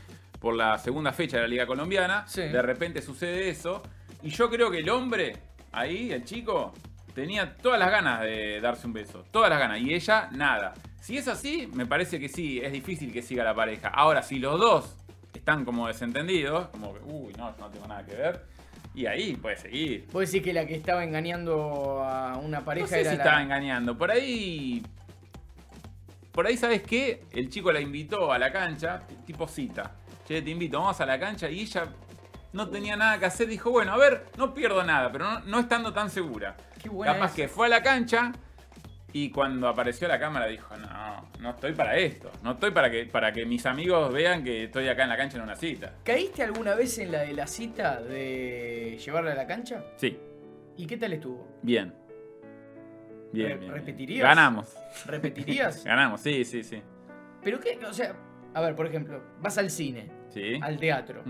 [0.40, 2.42] por la segunda fecha de la Liga Colombiana, Sí.
[2.42, 3.82] de repente sucede eso,
[4.22, 5.36] y yo creo que el hombre,
[5.72, 6.72] ahí, el chico,
[7.14, 10.74] tenía todas las ganas de darse un beso, todas las ganas, y ella nada.
[11.00, 13.88] Si es así, me parece que sí, es difícil que siga la pareja.
[13.88, 14.96] Ahora, si los dos
[15.34, 18.44] están como desentendidos, como que, uy, no, yo no tengo nada que ver,
[18.94, 20.06] y ahí puede seguir.
[20.12, 23.22] Vos decís que la que estaba engañando a una pareja No sé era si la...
[23.24, 23.96] estaba engañando.
[23.96, 24.82] Por ahí.
[26.32, 27.22] Por ahí, ¿sabes qué?
[27.32, 29.92] El chico la invitó a la cancha, tipo cita.
[30.30, 31.50] Che, te invito, vamos a la cancha.
[31.50, 31.88] Y ella
[32.52, 33.48] no tenía nada que hacer.
[33.48, 36.56] Dijo, bueno, a ver, no pierdo nada, pero no, no estando tan segura.
[36.80, 37.34] Qué buena Capaz esa.
[37.34, 38.30] que fue a la cancha
[39.12, 42.30] y cuando apareció la cámara dijo, no, no estoy para esto.
[42.44, 45.36] No estoy para que, para que mis amigos vean que estoy acá en la cancha
[45.36, 45.94] en una cita.
[46.04, 49.82] ¿Caíste alguna vez en la de la cita de llevarla a la cancha?
[49.96, 50.16] Sí,
[50.76, 51.58] ¿Y qué tal estuvo?
[51.62, 51.92] bien.
[53.32, 53.72] Bien, Re- bien, bien.
[53.72, 54.22] ¿repetirías?
[54.28, 54.76] Ganamos.
[55.06, 55.82] ¿Repetirías?
[55.84, 56.80] Ganamos, sí, sí, sí.
[57.42, 58.14] Pero qué, o sea,
[58.54, 60.58] a ver, por ejemplo, vas al cine, Sí.
[60.62, 61.22] al teatro.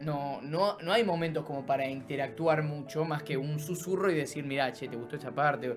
[0.00, 4.44] No, no, no hay momentos como para interactuar mucho más que un susurro y decir,
[4.44, 5.76] mira, che, ¿te gustó esta parte?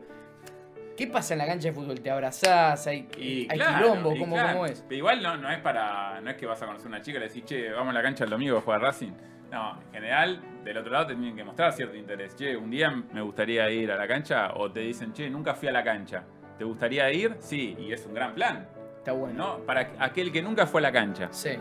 [0.97, 1.99] ¿Qué pasa en la cancha de fútbol?
[2.01, 2.88] ¿Te abrazás?
[2.88, 4.15] ¿Hay, Y hay claro, quilombo?
[4.15, 4.53] y ¿Cómo, claro.
[4.53, 4.82] cómo es?
[4.89, 6.19] Pero igual no, no es para.
[6.21, 7.93] No es que vas a conocer a una chica y le decís, che, vamos a
[7.93, 9.12] la cancha el domingo a jugar Racing.
[9.51, 12.36] No, en general, del otro lado te tienen que mostrar cierto interés.
[12.36, 14.53] Che, un día me gustaría ir a la cancha.
[14.56, 16.23] O te dicen, che, nunca fui a la cancha.
[16.58, 17.36] ¿Te gustaría ir?
[17.39, 18.67] Sí, y es un gran plan.
[19.08, 19.58] Está bueno.
[19.60, 19.65] ¿No?
[19.65, 21.30] Para aquel que nunca fue a la cancha.
[21.32, 21.52] Sí.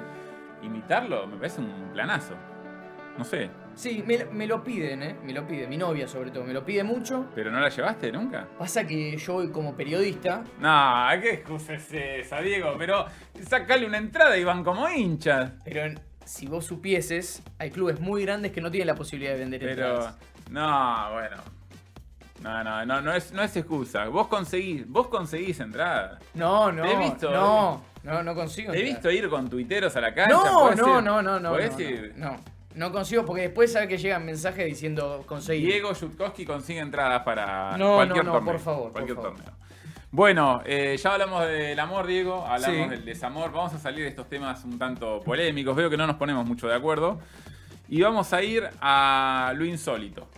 [0.64, 2.34] Imitarlo me parece un planazo.
[3.16, 3.50] No sé.
[3.76, 5.16] Sí, me, me lo piden, ¿eh?
[5.22, 7.26] Me lo pide, mi novia sobre todo, me lo pide mucho.
[7.36, 8.48] ¿Pero no la llevaste nunca?
[8.58, 10.42] Pasa que yo voy como periodista.
[10.58, 12.74] No, ¿qué excusa es esa, Diego?
[12.78, 13.06] Pero
[13.48, 15.52] sacale una entrada y van como hinchas.
[15.64, 19.60] Pero si vos supieses, hay clubes muy grandes que no tienen la posibilidad de vender
[19.60, 20.18] Pero, entradas.
[20.50, 21.36] no, bueno.
[22.42, 24.06] No, no, no, no es, no es excusa.
[24.08, 26.18] Vos conseguís, vos conseguís entrada.
[26.34, 28.72] No, no, Te he visto, no, no, no consigo.
[28.72, 30.32] Te he visto ir con tuiteros a la cancha.
[30.34, 32.12] No, ¿podés no, no, no, no, ¿Podés no, ir?
[32.16, 32.36] no,
[32.74, 35.66] no, consigo porque después sabe que llegan mensajes diciendo conseguir.
[35.72, 38.52] Diego Yutkowski consigue entradas para No, cualquier no, no, torneo.
[38.52, 39.34] por favor, por Cualquier favor.
[39.36, 39.52] torneo.
[40.12, 42.88] Bueno, eh, ya hablamos del amor, Diego, hablamos Sí.
[42.88, 43.50] del desamor.
[43.52, 45.74] Vamos a salir de estos temas un tanto polémicos.
[45.74, 47.18] Veo que no nos ponemos mucho de acuerdo.
[47.88, 50.28] Y vamos a ir a lo insólito.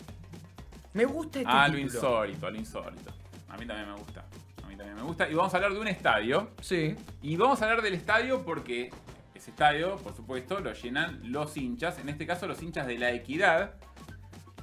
[0.94, 1.94] Me gusta este Ah, lo título.
[1.94, 3.10] insólito, lo insólito.
[3.48, 4.24] A mí también me gusta.
[4.64, 5.28] A mí también me gusta.
[5.28, 6.50] Y vamos a hablar de un estadio.
[6.60, 6.96] Sí.
[7.22, 8.90] Y vamos a hablar del estadio porque
[9.34, 11.98] ese estadio, por supuesto, lo llenan los hinchas.
[11.98, 13.74] En este caso, los hinchas de la equidad.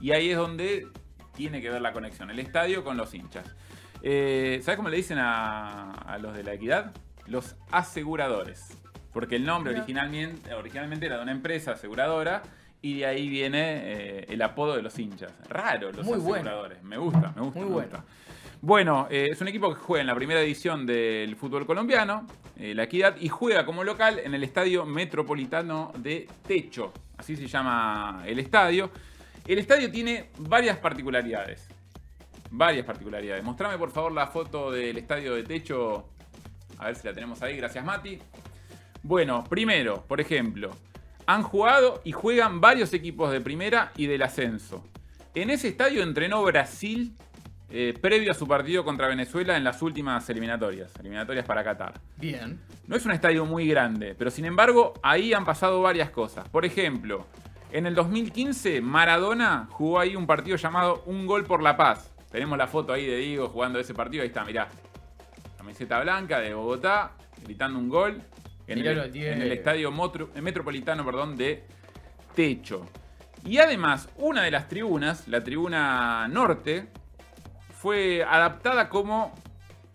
[0.02, 0.88] Y ahí es donde
[1.36, 2.30] tiene que ver la conexión.
[2.30, 3.46] El estadio con los hinchas.
[4.02, 6.94] Eh, ¿Sabes cómo le dicen a, a los de la equidad?
[7.28, 8.78] Los aseguradores.
[9.14, 12.44] Porque el nombre originalmente, originalmente era de una empresa aseguradora
[12.82, 15.34] y de ahí viene eh, el apodo de los hinchas.
[15.50, 16.36] Raro, los Muy bueno.
[16.36, 16.84] aseguradores.
[16.84, 17.60] Me gusta, me gusta.
[17.60, 17.90] Muy me bueno.
[17.90, 18.06] gusta.
[18.62, 22.26] Bueno, eh, es un equipo que juega en la primera división del fútbol colombiano,
[22.58, 26.92] eh, la Equidad, y juega como local en el Estadio Metropolitano de Techo.
[27.18, 28.90] Así se llama el estadio.
[29.46, 31.68] El estadio tiene varias particularidades.
[32.50, 33.44] Varias particularidades.
[33.44, 36.10] Mostrame por favor la foto del estadio de Techo.
[36.80, 37.58] A ver si la tenemos ahí.
[37.58, 38.18] Gracias, Mati.
[39.04, 40.72] Bueno, primero, por ejemplo,
[41.28, 44.84] han jugado y juegan varios equipos de primera y del ascenso.
[45.34, 47.14] En ese estadio entrenó Brasil
[47.70, 52.00] eh, previo a su partido contra Venezuela en las últimas eliminatorias, eliminatorias para Qatar.
[52.18, 52.60] Bien.
[52.88, 56.48] No es un estadio muy grande, pero sin embargo ahí han pasado varias cosas.
[56.50, 57.26] Por ejemplo,
[57.72, 62.14] en el 2015 Maradona jugó ahí un partido llamado Un Gol por la Paz.
[62.32, 64.68] Tenemos la foto ahí de Diego jugando ese partido, ahí está, mirá.
[65.58, 68.22] Camiseta blanca de Bogotá, gritando un gol
[68.68, 69.94] en, el, en el estadio
[70.36, 71.64] eh, metropolitano perdón, de
[72.36, 72.88] Techo.
[73.46, 76.88] Y además, una de las tribunas, la tribuna norte,
[77.70, 79.34] fue adaptada como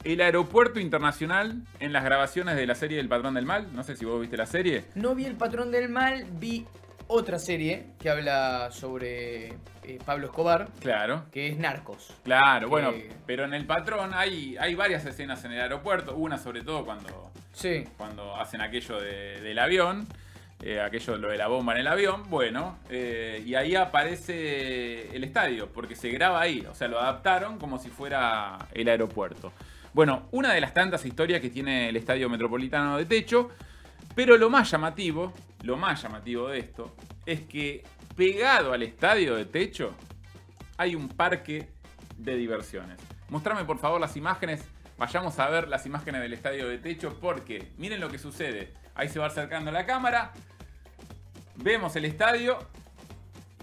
[0.05, 3.69] el aeropuerto internacional en las grabaciones de la serie del Patrón del Mal.
[3.75, 4.85] No sé si vos viste la serie.
[4.95, 6.67] No vi El Patrón del Mal, vi
[7.11, 9.49] otra serie que habla sobre
[9.83, 11.25] eh, Pablo Escobar, Claro.
[11.33, 12.15] que es Narcos.
[12.23, 12.93] Claro, Que- bueno,
[13.27, 16.15] pero en el Patrón hay, hay varias escenas en el aeropuerto.
[16.17, 17.85] Una sobre todo cuando, Sí.
[17.97, 20.07] cuando hacen aquello de- del avión.
[20.63, 25.25] eh, aquello lo de la bomba en el avión, bueno, eh, y ahí aparece el
[25.25, 29.55] estadio, porque se graba ahí, o sea, lo adaptaron como si fuera el aeropuerto.
[29.95, 33.49] Bueno, una de las tantas historias que tiene el Estadio Metropolitano de Techo,
[34.23, 37.83] pero lo más llamativo, lo más llamativo de esto, es que
[38.15, 39.95] pegado al Estadio de Techo
[40.77, 41.71] hay un parque
[42.19, 42.99] de diversiones.
[43.31, 44.63] Mostrame por favor las imágenes.
[44.99, 48.75] Vayamos a ver las imágenes del estadio de techo porque miren lo que sucede.
[48.95, 50.33] Ahí se va acercando la cámara.
[51.57, 52.59] Vemos el estadio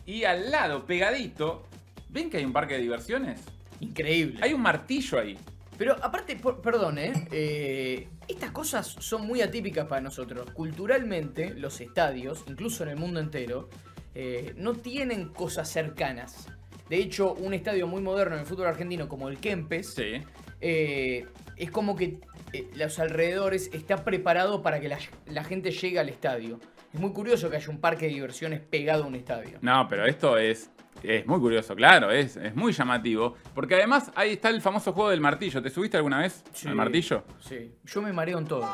[0.07, 1.67] y al lado, pegadito,
[2.09, 3.41] ¿ven que hay un parque de diversiones?
[3.79, 4.39] Increíble.
[4.41, 5.37] Hay un martillo ahí.
[5.77, 7.27] Pero aparte, por- perdón, ¿eh?
[7.31, 10.51] Eh, Estas cosas son muy atípicas para nosotros.
[10.51, 13.69] Culturalmente, los estadios, incluso en el mundo entero,
[14.15, 16.47] eh, no tienen cosas cercanas.
[16.89, 20.21] De hecho, un estadio muy moderno en el fútbol argentino como el Kempes, Sí.
[20.61, 22.19] eh, es como que
[22.53, 26.59] eh, los alrededores está preparado para que la, la gente llegue al estadio.
[26.93, 29.57] Es muy curioso que haya un parque de diversiones pegado a un estadio.
[29.61, 30.69] No, pero esto es,
[31.03, 33.35] es muy curioso, claro, es, es muy llamativo.
[33.53, 35.61] Porque además ahí está el famoso juego del martillo.
[35.61, 36.67] ¿Te subiste alguna vez Sí.
[36.67, 37.23] al martillo?
[37.39, 37.73] Sí.
[37.85, 38.69] Yo me mareo en todos.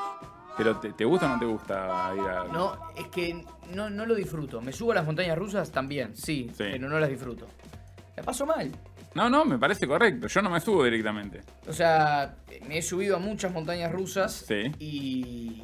[0.56, 2.44] ¿Pero te, te gusta o no te gusta ir a.?
[2.54, 4.62] No, es que no, no lo disfruto.
[4.62, 6.56] Me subo a las montañas rusas también, sí, Sí.
[6.72, 7.48] pero no las disfruto.
[8.16, 8.72] La paso mal.
[9.16, 10.28] No, no, me parece correcto.
[10.28, 11.42] Yo no me subo directamente.
[11.68, 12.36] O sea,
[12.68, 14.72] me he subido a muchas montañas rusas Sí.
[14.80, 15.64] y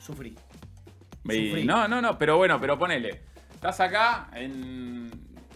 [0.00, 0.36] sufrí.
[1.24, 1.64] Y- Sufrí.
[1.64, 3.22] no, no, no, pero bueno, pero ponele.
[3.62, 5.08] Estás acá en.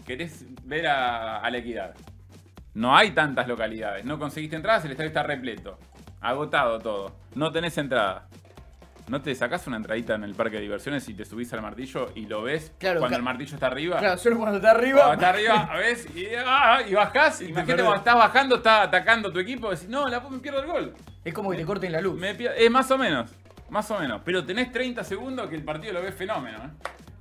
[0.05, 1.93] querés ver a, a la equidad.
[2.73, 4.05] No hay tantas localidades.
[4.05, 5.77] No conseguiste entradas, el estadio está repleto.
[6.21, 7.17] Agotado todo.
[7.35, 8.29] No tenés entrada.
[9.09, 12.09] ¿No te sacás una entradita en el parque de diversiones y te subís al martillo
[12.15, 13.99] y lo ves Claro, cuando el martillo está arriba?
[13.99, 15.03] Claro, solo cuando está arriba.
[15.07, 17.41] Cuando está arriba, ves, y, ah, y bajás.
[17.41, 19.69] Y te Imagínate cuando estás bajando, está atacando tu equipo.
[19.69, 20.93] Decís, no, la, me pierdo el gol.
[21.25, 22.17] Es como que te corten la luz.
[22.17, 23.29] Me eh, más o menos,
[23.69, 24.21] más o menos.
[24.23, 26.57] Pero tenés 30 segundos que el partido lo ves fenómeno.
[26.59, 26.69] ¿eh?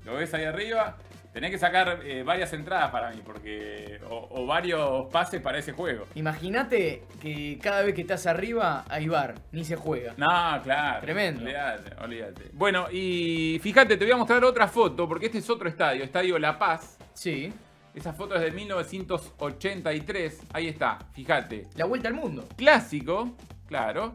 [0.07, 0.97] Lo ves ahí arriba.
[1.33, 4.01] Tenés que sacar eh, varias entradas para mí, porque.
[4.09, 6.07] O, o varios pases para ese juego.
[6.15, 10.15] Imagínate que cada vez que estás arriba hay bar, ni se juega.
[10.17, 11.01] No, claro.
[11.03, 11.43] Tremendo.
[11.43, 12.43] Olvídate, olvídate.
[12.55, 16.39] Bueno, y fíjate, te voy a mostrar otra foto, porque este es otro estadio, Estadio
[16.39, 16.97] La Paz.
[17.13, 17.53] Sí,
[17.95, 20.41] Esa foto es de 1983.
[20.55, 21.67] Ahí está, fíjate.
[21.75, 22.47] la vuelta al mundo.
[22.57, 24.15] clásico, claro,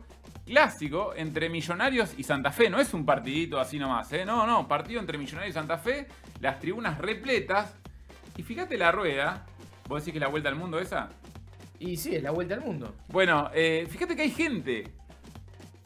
[0.52, 2.70] clásico entre Millonarios y Santa Fe.
[2.70, 4.26] No es un partidito así nomás, ¿eh?
[4.26, 6.08] No, no, partido entre Millonarios y Santa Fe,
[6.42, 7.74] las tribunas repletas.
[8.36, 9.46] Y fíjate la rueda.
[9.88, 11.10] ¿Vos decís que es la vuelta al mundo esa?
[11.80, 12.94] Y sí, es la vuelta al mundo.
[13.08, 14.84] Bueno, eh, fíjate que hay gente.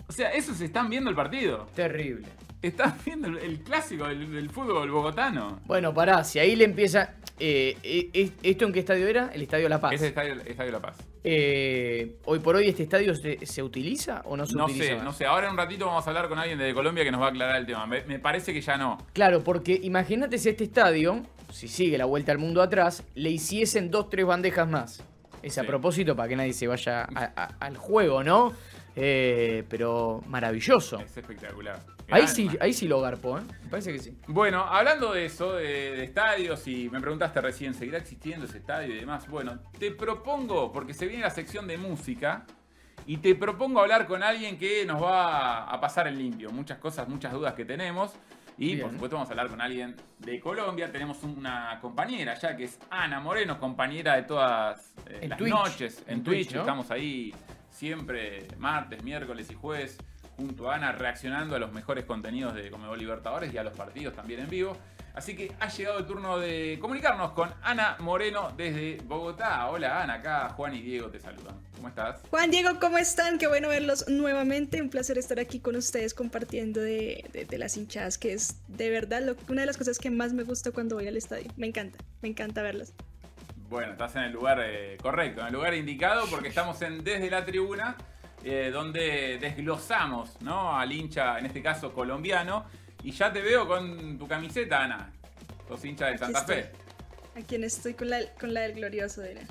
[0.07, 1.67] O sea, esos están viendo el partido.
[1.75, 2.27] Terrible.
[2.61, 5.59] Están viendo el, el clásico del, del fútbol bogotano.
[5.65, 7.13] Bueno, pará, si ahí le empieza.
[7.39, 9.29] eh, eh, es- ¿Esto en qué estadio era?
[9.33, 9.93] El Estadio La Paz.
[9.93, 10.97] Ese estadio, estadio La Paz.
[11.27, 14.95] Eh, hoy por hoy este estadio se, se utiliza o no se No utiliza sé,
[14.95, 15.03] más?
[15.05, 15.25] no sé.
[15.25, 17.29] Ahora en un ratito vamos a hablar con alguien de Colombia que nos va a
[17.29, 17.87] aclarar el tema.
[17.87, 18.99] Me, me parece que ya no.
[19.13, 23.89] Claro, porque imagínate si este estadio, si sigue la vuelta al mundo atrás, le hiciesen
[23.89, 25.03] dos, tres bandejas más.
[25.41, 27.03] Es a propósito para que nadie se vaya
[27.59, 28.53] al juego, ¿no?
[28.95, 30.99] Eh, pero maravilloso.
[30.99, 31.79] Es espectacular.
[32.09, 33.41] Ahí sí, ahí sí lo garpo, ¿eh?
[33.63, 34.17] Me parece que sí.
[34.27, 38.99] Bueno, hablando de eso, de, estadios, y me preguntaste recién, ¿seguirá existiendo ese estadio y
[38.99, 39.27] demás?
[39.27, 42.45] Bueno, te propongo, porque se viene la sección de música,
[43.07, 46.51] y te propongo hablar con alguien que nos va a pasar en limpio.
[46.51, 48.13] Muchas cosas, muchas dudas que tenemos.
[48.57, 50.91] Y por supuesto vamos a hablar con alguien de Colombia.
[50.91, 56.23] Tenemos una compañera ya que es Ana Moreno, compañera de todas eh, las noches en,
[56.23, 56.53] Twitch.
[56.55, 57.33] Estamos ahí
[57.75, 59.97] siempre martes, miércoles y jueves
[60.37, 64.15] junto a Ana reaccionando a los mejores contenidos de Comebol Libertadores y a los partidos
[64.15, 64.77] también en vivo.
[65.13, 69.67] Así que ha llegado el turno de comunicarnos con Ana Moreno desde Bogotá.
[69.67, 71.55] Hola Ana, acá Juan y Diego te saludan.
[71.73, 72.19] ¿Cómo estás?
[72.29, 73.37] Juan, Diego, ¿cómo están?
[73.37, 74.81] Qué bueno verlos nuevamente.
[74.81, 79.61] Un placer estar aquí con ustedes compartiendo de, las hinchadas, que es de verdad una
[79.61, 81.49] de las cosas que más me gusta cuando voy al estadio.
[81.55, 82.93] Me encanta, me encanta verlas.
[83.69, 87.29] Bueno, estás en el lugar eh, correcto, en el lugar indicado, porque estamos en Desde
[87.29, 87.95] la Tribuna,
[88.43, 90.77] eh, donde desglosamos ¿no?
[90.77, 92.65] al hincha, en este caso colombiano.
[93.03, 95.11] Y ya te veo con tu camiseta, Ana.
[95.67, 96.71] Sos hincha de Santa Fe.
[97.35, 99.41] A quien estoy con la, con la del glorioso, era.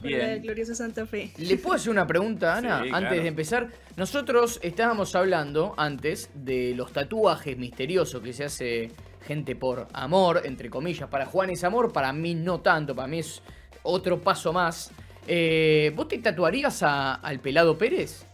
[0.00, 1.32] Con la del glorioso Santa Fe.
[1.38, 2.82] ¿Le puedo hacer una pregunta, Ana?
[2.92, 3.70] antes de empezar.
[3.96, 8.90] Nosotros estábamos hablando antes de los tatuajes misteriosos que se hace
[9.26, 11.08] gente por amor, entre comillas.
[11.08, 13.42] Para Juan es amor, para mí no tanto, para mí es
[13.82, 14.92] otro paso más.
[15.26, 18.26] Eh, ¿Vos te tatuarías al pelado Pérez?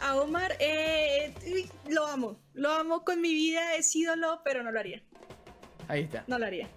[0.00, 1.32] A Omar, eh,
[1.88, 2.40] lo amo.
[2.54, 5.00] Lo amo con mi vida, es ídolo, pero no lo haría.
[5.88, 6.24] Ahí está.
[6.26, 6.68] No lo haría.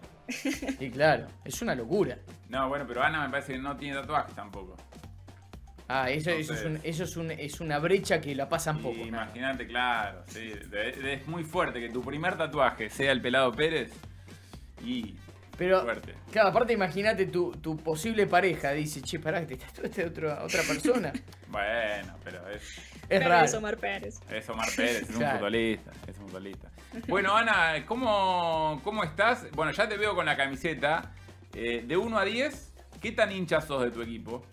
[0.80, 2.17] Y claro, es una locura.
[2.50, 4.76] No, bueno, pero Ana me parece que no tiene tatuajes tampoco.
[5.88, 6.50] Ah, eso, es,
[6.84, 8.98] eso es, una brecha que la pasan poco.
[8.98, 13.91] Imagínate, claro, sí, es muy fuerte que tu primer tatuaje sea el pelado Pérez
[14.84, 15.15] y
[15.58, 16.15] pero, fuerte.
[16.32, 20.63] claro, aparte imagínate tu, tu, posible pareja dice, che, pará, que te tatuaste otra, otra
[20.63, 21.13] persona.
[21.50, 22.80] bueno, pero es...
[23.08, 23.45] Es raro.
[23.45, 24.19] Es Omar Pérez.
[24.30, 26.71] Es Omar Pérez, es un futbolista, es un futbolista.
[27.08, 29.45] Bueno, Ana, ¿cómo, ¿cómo estás?
[29.52, 31.12] Bueno, ya te veo con la camiseta.
[31.54, 34.45] Eh, de 1 a 10, ¿qué tan hincha sos de tu equipo?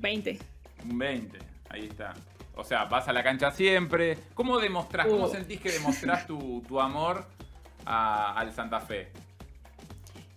[0.00, 0.38] 20.
[0.84, 1.38] Un 20,
[1.70, 2.12] ahí está.
[2.54, 4.18] O sea, vas a la cancha siempre.
[4.34, 5.30] ¿Cómo demostrás, cómo uh.
[5.30, 7.26] sentís que demostrás tu, tu amor
[7.84, 9.10] al Santa Fe?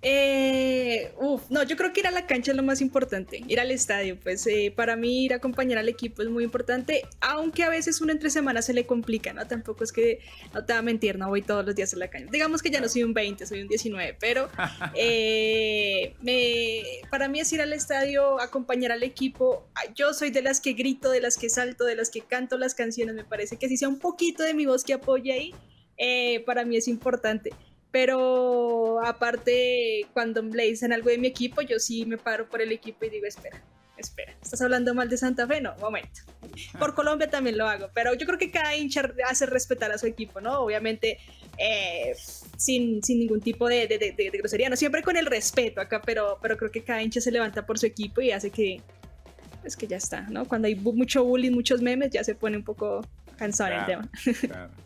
[0.08, 3.60] Eh, uf, no, yo creo que ir a la cancha es lo más importante, ir
[3.60, 7.64] al estadio, pues eh, para mí ir a acompañar al equipo es muy importante, aunque
[7.64, 9.48] a veces uno entre semanas se le complica, ¿no?
[9.48, 10.20] Tampoco es que,
[10.54, 12.30] no te va a mentir, no voy todos los días a la cancha.
[12.32, 14.48] Digamos que ya no soy un 20, soy un 19, pero
[14.94, 19.68] eh, me, para mí es ir al estadio, acompañar al equipo.
[19.96, 22.76] Yo soy de las que grito, de las que salto, de las que canto las
[22.76, 25.56] canciones, me parece que si sea un poquito de mi voz que apoye ahí,
[25.98, 27.50] eh, para mí es importante
[27.96, 32.74] pero aparte cuando le dicen algo de mi equipo, yo sí me paro por el
[32.74, 33.64] equipo y digo, espera,
[33.96, 35.62] espera, ¿estás hablando mal de Santa Fe?
[35.62, 36.20] No, momento.
[36.78, 40.08] Por Colombia también lo hago, pero yo creo que cada hincha hace respetar a su
[40.08, 40.60] equipo, ¿no?
[40.60, 41.20] Obviamente
[41.58, 42.14] eh,
[42.58, 46.38] sin, sin, ningún tipo de, de, de, grosería, no siempre con el respeto acá, pero,
[46.42, 48.82] pero creo que cada hincha se levanta por su equipo y hace que,
[49.64, 50.46] es que ya está, ¿no?
[50.50, 54.10] Cuando hay mucho bullying, muchos memes, ya se pone un poco cansado el tema.
[54.42, 54.72] Claro.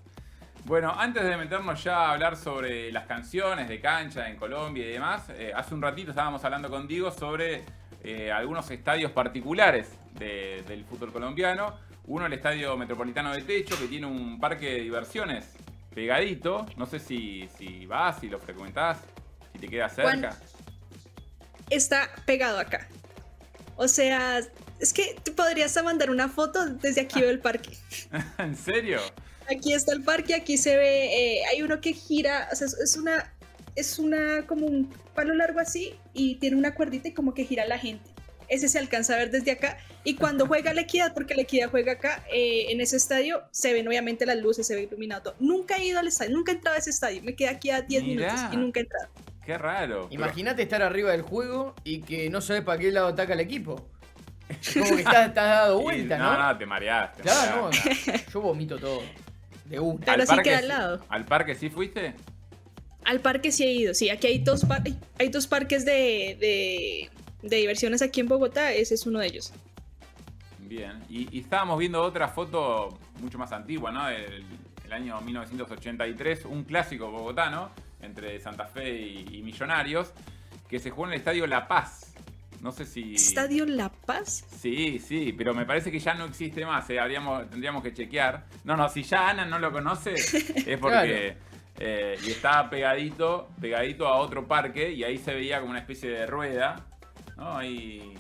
[0.65, 4.91] Bueno, antes de meternos ya a hablar sobre las canciones de cancha en Colombia y
[4.91, 7.63] demás, eh, hace un ratito estábamos hablando contigo sobre
[8.04, 11.76] eh, algunos estadios particulares del fútbol colombiano.
[12.06, 15.54] Uno, el Estadio Metropolitano de Techo, que tiene un parque de diversiones
[15.93, 16.65] pegadito.
[16.78, 19.00] No sé si, si vas, si lo frecuentás,
[19.54, 20.38] si te queda cerca.
[21.69, 22.88] está pegado acá.
[23.76, 24.39] O sea,
[24.80, 27.78] es que podrías mandar una foto desde aquí veo el parque.
[28.38, 29.00] ¿En serio?
[29.52, 32.98] Aquí está el parque, aquí se ve, eh, hay uno que gira, o sea, es
[32.98, 33.34] una,
[33.76, 37.66] es una, como un palo largo así y tiene una cuerdita y como que gira
[37.66, 38.10] la gente.
[38.48, 39.78] Ese se alcanza a ver desde acá.
[40.04, 43.74] Y cuando juega la equidad, porque la equidad juega acá, eh, en ese estadio se
[43.74, 45.36] ven obviamente las luces, se ve iluminado.
[45.40, 47.22] Nunca he ido al estadio, nunca he entrado a ese estadio.
[47.22, 49.08] Me quedé aquí a 10 minutos y nunca he entrado.
[49.46, 50.08] Qué raro.
[50.10, 53.88] Imagínate estar arriba del juego y que no sabes para qué lado ataca el equipo.
[54.74, 56.34] Como que estás, dado vuelta, ¿no?
[56.34, 57.22] No, no, te mareaste.
[57.22, 58.14] Claro, no.
[58.34, 59.02] Yo vomito todo.
[59.70, 61.06] De Ahora sí queda al lado.
[61.10, 62.16] ¿Al parque sí fuiste?
[63.06, 64.10] Al parque sí he ido, sí.
[64.10, 64.66] Aquí hay dos,
[65.20, 67.10] hay dos parques de,
[67.44, 68.72] diversiones aquí en Bogotá.
[68.74, 69.54] Ese es uno de ellos.
[70.60, 71.02] Bien.
[71.08, 74.10] Y, estábamos viendo otra foto mucho más antigua, ¿no?
[74.10, 74.44] El,
[74.92, 77.70] año 1983, un clásico bogotano
[78.02, 80.12] entre Santa Fe y, y Millonarios,
[80.68, 82.09] que se jugó en el Estadio La Paz.
[82.62, 83.15] No sé si.
[83.15, 84.45] ¿Estadio La Paz?
[84.60, 86.89] Sí, sí, pero me parece que ya no existe más.
[86.89, 87.00] ¿eh?
[87.50, 88.45] tendríamos que chequear.
[88.63, 91.38] No, no, si ya Ana no lo conoce, es porque.
[91.82, 96.10] Eh, y estaba pegadito, pegadito a otro parque y ahí se veía como una especie
[96.10, 96.86] de rueda
[97.39, 97.58] ¿no?
[97.58, 98.13] Ahí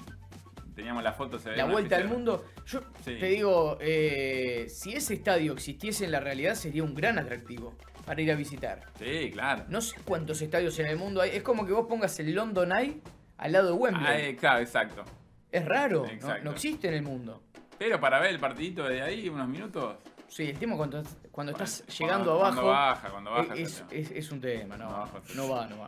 [0.75, 1.37] teníamos la foto.
[1.37, 2.45] Se la vuelta al mundo.
[2.65, 7.75] Yo te digo, eh, si ese estadio existiese en la realidad sería un gran atractivo
[8.05, 8.85] para ir a visitar.
[8.97, 9.65] Sí, claro.
[9.67, 11.31] No sé cuántos estadios en el mundo hay.
[11.31, 13.01] Es como que vos pongas el London Eye
[13.39, 14.33] al lado de Wembley.
[14.33, 15.03] Ah, claro, exacto.
[15.51, 16.05] Es raro,
[16.43, 17.41] no, existe en el mundo.
[17.77, 19.95] Pero para ver el partidito de ahí, unos minutos.
[20.27, 22.53] Sí, el tema cuando, cuando estás llegando abajo.
[22.53, 23.55] Cuando baja, cuando baja.
[23.55, 25.87] Es, es, un tema, no, no va, no va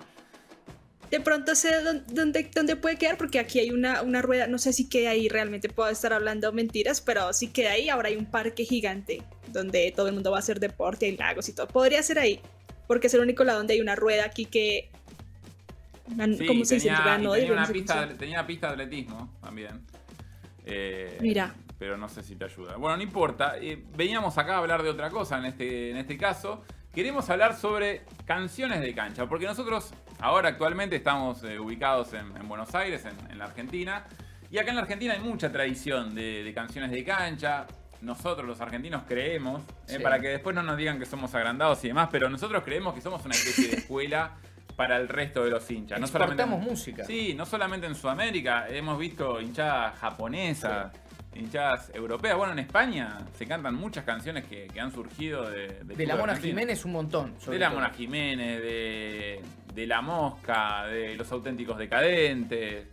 [1.11, 1.71] de pronto sé
[2.07, 5.27] dónde, dónde, puede quedar, porque aquí hay una, una, rueda, no sé si queda ahí,
[5.27, 9.91] realmente puedo estar hablando mentiras, pero si queda ahí, ahora hay un parque gigante donde
[9.93, 11.67] todo el mundo va a hacer deporte, hay lagos y todo.
[11.67, 12.39] Podría ser ahí,
[12.87, 14.89] porque es el único lado donde hay una rueda aquí que...
[16.15, 16.89] ¿Cómo se dice?
[16.89, 19.81] tenía, una pista, tenía pista de atletismo también.
[20.65, 21.53] Eh, Mira.
[21.79, 22.75] Pero no sé si te ayuda.
[22.75, 23.55] Bueno, no importa.
[23.59, 26.63] Eh, veníamos acá a hablar de otra cosa en este, en este caso.
[26.93, 32.75] Queremos hablar sobre canciones de cancha, porque nosotros ahora actualmente estamos eh, ubicados en, Buenos
[32.75, 34.05] Aires, en, la Argentina,
[34.51, 37.65] y acá en la Argentina hay mucha tradición de, canciones de cancha.
[38.01, 41.87] Nosotros los argentinos creemos, eh, para que después no nos digan que somos agrandados y
[41.87, 44.35] demás, pero nosotros creemos que somos una especie de escuela
[44.75, 45.99] para el resto de los hinchas.
[45.99, 47.05] No solamente música.
[47.05, 50.91] Sí, no solamente en Sudamérica, hemos visto hinchadas japonesas
[51.35, 52.35] hinchadas europeas.
[52.35, 55.83] Bueno, en España se cantan muchas canciones que, han surgido de...
[55.83, 57.35] De, la Mona Jiménez un montón.
[57.45, 59.41] De la Mona Jiménez, de,
[59.73, 62.87] de La Mosca, de Los Auténticos Decadentes.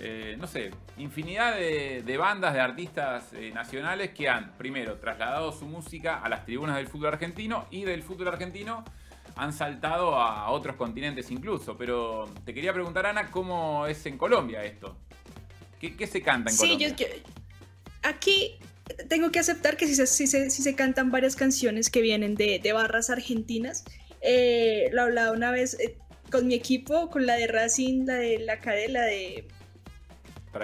[0.00, 5.66] Eh, no sé, infinidad de, bandas, de artistas eh, nacionales que han, primero, trasladado su
[5.66, 8.84] música a las tribunas del fútbol argentino y del fútbol argentino
[9.36, 11.76] han saltado a otros continentes incluso.
[11.76, 14.96] Pero te quería preguntar, Ana, ¿cómo es en Colombia esto?
[15.80, 16.96] ¿Qué, se canta en Colombia?
[16.96, 17.04] Sí,
[18.02, 18.58] aquí
[19.08, 23.84] tengo que aceptar que si se, se cantan varias canciones que vienen de, barras argentinas.
[24.20, 25.98] Eh, lo hablaba una vez eh,
[26.30, 29.48] con mi equipo, con la de Racing, la de la cadena, la de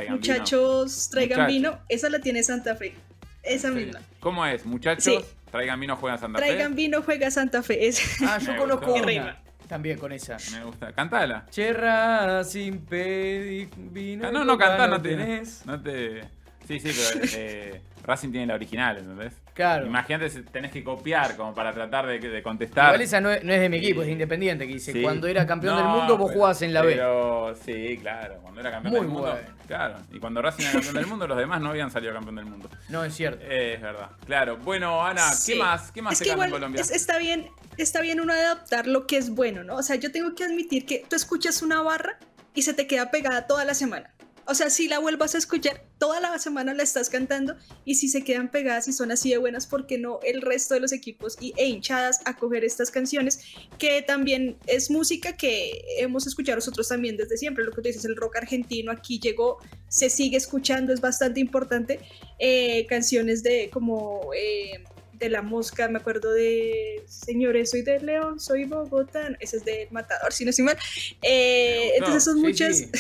[0.09, 1.80] Muchachos, traigan vino.
[1.88, 2.94] Esa la tiene Santa Fe.
[3.42, 4.00] Esa misma.
[4.20, 4.64] ¿Cómo es?
[4.64, 6.47] Muchachos, traigan vino, juega Santa Fe.
[6.47, 7.91] Traigan vino, juega Santa Fe.
[8.27, 9.43] Ah, yo conozco una.
[9.69, 10.37] También con esa.
[10.53, 10.93] Me gusta.
[10.93, 11.47] Cantala.
[11.49, 14.27] Cherra sin pedir vino.
[14.27, 15.45] Ah, no, no, cantá, no te.
[15.65, 16.39] No te.
[16.70, 19.33] Sí, sí, pero eh, Racing tiene la original, ¿entendés?
[19.54, 19.87] Claro.
[19.87, 22.87] Imagínate si tenés que copiar como para tratar de, contestar.
[22.87, 25.87] Igual esa no es, de mi equipo, es independiente, que dice, cuando era campeón del
[25.87, 26.92] mundo vos jugabas en la B.
[26.92, 29.37] Pero sí, claro, cuando era campeón del mundo.
[29.66, 32.46] Claro, y cuando Racing era campeón del mundo, los demás no habían salido campeón del
[32.46, 32.70] mundo.
[32.88, 33.44] No, es cierto.
[33.44, 34.11] es verdad.
[34.24, 34.56] Claro.
[34.59, 35.90] Bueno, Ana, ¿qué más?
[35.90, 36.83] ¿Qué más se canta en Colombia?
[36.83, 39.74] está bien, está bien uno adaptar lo que es bueno, ¿no?
[39.74, 42.16] O sea, yo tengo que admitir que tú escuchas una barra
[42.54, 44.14] y se te queda pegada toda la semana.
[44.51, 48.09] O sea, si la vuelvas a escuchar, toda la semana la estás cantando y si
[48.09, 50.91] se quedan pegadas y son así de buenas, ¿por qué no el resto de los
[50.91, 53.39] equipos y, e hinchadas a coger estas canciones?
[53.79, 57.63] Que también es música que hemos escuchado nosotros también desde siempre.
[57.63, 62.01] Lo que tú dices, el rock argentino aquí llegó, se sigue escuchando, es bastante importante.
[62.41, 64.33] Eh, canciones de como...
[64.37, 64.83] Eh,
[65.20, 69.87] de la mosca, me acuerdo de Señores, soy de León, soy Bogotá, ese es de
[69.90, 70.76] Matador, si no estoy mal.
[71.22, 72.90] Eh, entonces son muchas.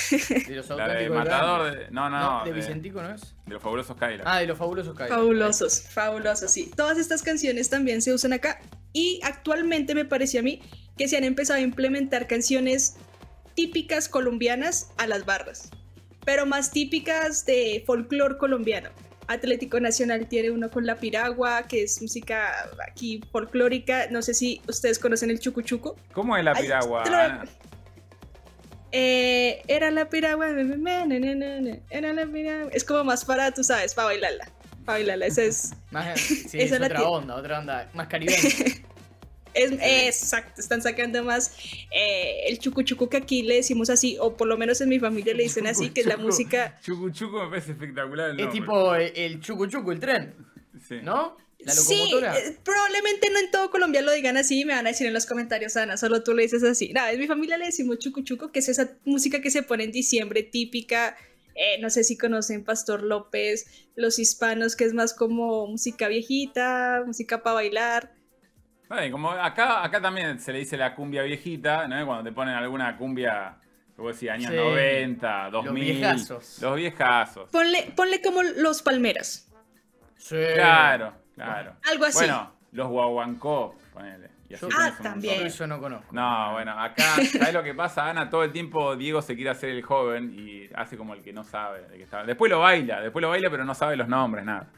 [0.46, 2.44] De los la de Matador, de, no, no, no.
[2.44, 3.34] De Vicentico, ¿no es?
[3.46, 4.22] De los fabulosos Kaira.
[4.26, 5.16] Ah, de los fabulosos Kaira.
[5.16, 6.70] Fabulosos, fabulosos, sí.
[6.76, 8.60] Todas estas canciones también se usan acá
[8.92, 10.60] y actualmente me pareció a mí
[10.98, 12.96] que se han empezado a implementar canciones
[13.54, 15.70] típicas colombianas a las barras,
[16.26, 18.90] pero más típicas de folclore colombiano.
[19.30, 24.08] Atlético Nacional tiene uno con la piragua, que es música aquí folclórica.
[24.10, 25.94] No sé si ustedes conocen el chucu chucu.
[26.12, 27.04] ¿Cómo es la piragua?
[28.90, 32.72] Eh, era la piragua, era la piragua.
[32.72, 34.50] Es como más para, tú sabes, para bailarla.
[34.84, 35.74] Para bailarla, esa es.
[36.16, 38.36] sí, es otra onda, otra onda, más caribeña.
[39.54, 41.52] Es, exacto, están sacando más
[41.90, 44.98] eh, el chucu chucu que aquí le decimos así, o por lo menos en mi
[44.98, 46.78] familia le dicen así, que es la música.
[46.82, 48.38] Chucu chucu me parece espectacular.
[48.38, 50.34] es tipo el, chucu chucu, el tren.
[51.02, 51.36] ¿No?
[51.58, 52.34] La locomotora.
[52.34, 55.12] Sí, eh, probablemente no en todo Colombia lo digan así, me van a decir en
[55.12, 56.92] los comentarios, Ana, solo tú le dices así.
[56.92, 59.84] Nada, en mi familia le decimos chucu chucu, que es esa música que se pone
[59.84, 61.16] en diciembre, típica.
[61.54, 67.02] Eh, no sé si conocen Pastor López, los hispanos, que es más como música viejita,
[67.04, 68.19] música para bailar
[69.10, 72.04] como acá, acá también se le dice la cumbia viejita, ¿no?
[72.04, 73.56] Cuando te ponen alguna cumbia,
[73.94, 75.64] como decía, años 90, 2000.
[75.64, 76.58] Los viejazos.
[76.60, 77.50] Los viejazos.
[77.50, 79.48] Ponle, ponle como los palmeras.
[80.16, 80.36] Sí.
[80.54, 81.76] Claro, claro.
[81.88, 82.18] Algo así.
[82.18, 84.28] Bueno, los guaguancó, ponele.
[84.76, 85.46] ah, también.
[85.46, 86.12] Eso no conozco.
[86.12, 88.28] No, bueno, acá, ¿sabes lo que pasa, Ana?
[88.28, 91.44] Todo el tiempo Diego se quiere hacer el joven y hace como el que no
[91.44, 92.24] sabe de qué está.
[92.24, 94.68] Después lo baila, después lo baila, pero no sabe los nombres, nada.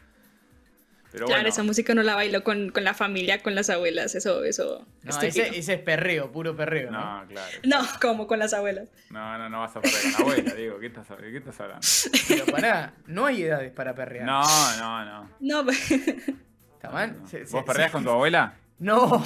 [1.13, 4.15] Pero claro, bueno, esa música no la bailo con, con la familia, con las abuelas,
[4.15, 4.87] eso, eso.
[5.03, 6.91] No, estoy ese, es perreo, puro perreo.
[6.91, 7.21] ¿no?
[7.23, 7.57] No, claro.
[7.65, 8.89] No, como con las abuelas.
[9.11, 10.79] No, no, no vas a perder con la abuela, digo.
[10.81, 11.87] ¿Qué estás, ¿Qué estás hablando?
[12.29, 14.25] Pero pará, no hay edades para perrear.
[14.25, 14.43] No,
[14.79, 15.31] no, no.
[15.41, 17.17] No, ¿Está mal?
[17.21, 17.29] no.
[17.29, 18.55] Se- se- ¿Vos perreás se- con tu abuela?
[18.79, 19.23] No,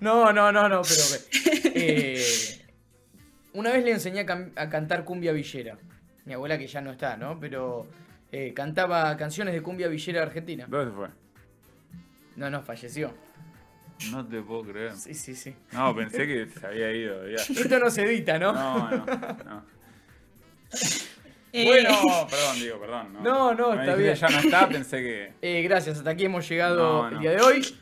[0.00, 1.72] no, no, no, no, pero.
[1.74, 2.24] eh,
[3.52, 5.76] una vez le enseñé a cantar cumbia villera.
[6.24, 7.38] Mi abuela que ya no está, ¿no?
[7.40, 7.86] Pero
[8.32, 10.66] eh, cantaba canciones de cumbia villera argentina.
[10.68, 11.08] ¿Dónde se fue?
[12.36, 13.12] No, no, falleció.
[14.12, 14.92] No te puedo creer.
[14.96, 15.54] Sí, sí, sí.
[15.72, 17.28] No, pensé que se había ido.
[17.28, 17.36] ya.
[17.42, 18.52] Esto no se edita, ¿no?
[18.52, 19.64] No, no, no.
[21.52, 21.98] Eh, Bueno,
[22.30, 23.12] perdón, digo, perdón.
[23.14, 24.14] No, No, no, Me está bien.
[24.14, 25.32] Ya no está, pensé que.
[25.42, 27.16] Eh, gracias, hasta aquí hemos llegado No, no.
[27.16, 27.74] el día de hoy.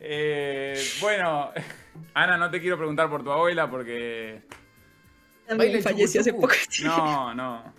[0.00, 1.50] Eh, bueno,
[2.14, 4.42] Ana, no te quiero preguntar por tu abuela porque.
[5.46, 6.54] también falleció hace poco.
[6.82, 7.74] No, no.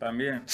[0.00, 0.42] También.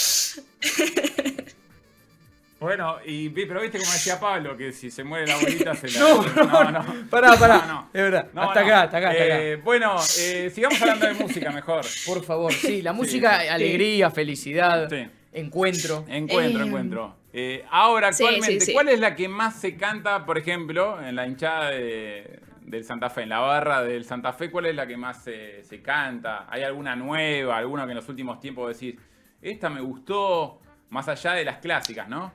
[2.59, 5.90] Bueno, y vi- pero viste como decía Pablo, que si se muere la abuelita se
[5.90, 6.01] la.
[6.01, 6.22] No,
[6.64, 7.09] no, no.
[7.11, 7.59] Pará, pará.
[7.59, 7.80] No, no.
[7.92, 8.28] Es verdad.
[8.32, 8.66] No, hasta no.
[8.66, 9.38] acá, hasta acá, hasta acá.
[9.42, 11.84] Eh, Bueno, eh, sigamos hablando de música mejor.
[12.07, 13.49] Por favor, sí, la música, sí.
[13.49, 15.07] alegría, felicidad, Sí.
[15.34, 16.07] encuentro.
[16.09, 17.16] Encuentro, Eh, encuentro.
[17.34, 18.72] Eh, ahora, sí, actualmente, sí, sí.
[18.72, 23.11] ¿cuál es la que más se canta, por ejemplo, en la hinchada de- del Santa
[23.11, 24.51] Fe, en la barra del Santa Fe?
[24.51, 26.47] ¿Cuál es la que más se, se canta?
[26.49, 28.99] ¿Hay alguna nueva, alguna que en los últimos tiempos decís,
[29.43, 30.61] esta me gustó,
[30.91, 32.32] más allá de las clásicas, ¿no?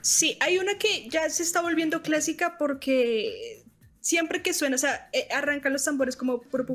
[0.00, 3.62] Sí, hay una que ya se está volviendo clásica porque
[4.00, 6.66] siempre que suena, o sea, eh, arrancan los tambores como puru,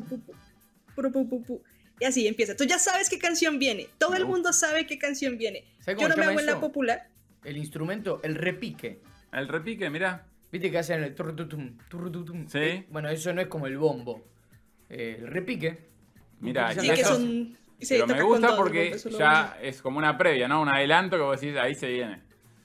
[0.96, 1.64] puru,
[2.00, 2.56] y así empieza.
[2.56, 5.66] Tú ya sabes qué canción viene, todo el mundo sabe qué canción viene.
[5.80, 7.10] ¿Sabes Yo no me hago en la popular.
[7.44, 9.02] El instrumento, el repique.
[9.32, 10.26] El repique, mirá.
[10.52, 12.48] ¿Viste que hacen el turrututum, turrututum?
[12.48, 12.58] Sí.
[12.58, 14.26] Eh, bueno, eso no es como el bombo.
[14.90, 15.86] Eh, el repique.
[16.40, 17.58] Mirá, Utilizan y que son...
[17.86, 20.62] se Pero me gusta todo, porque ya es como una previa, ¿no?
[20.62, 22.22] Un adelanto que vos decís, ahí se viene.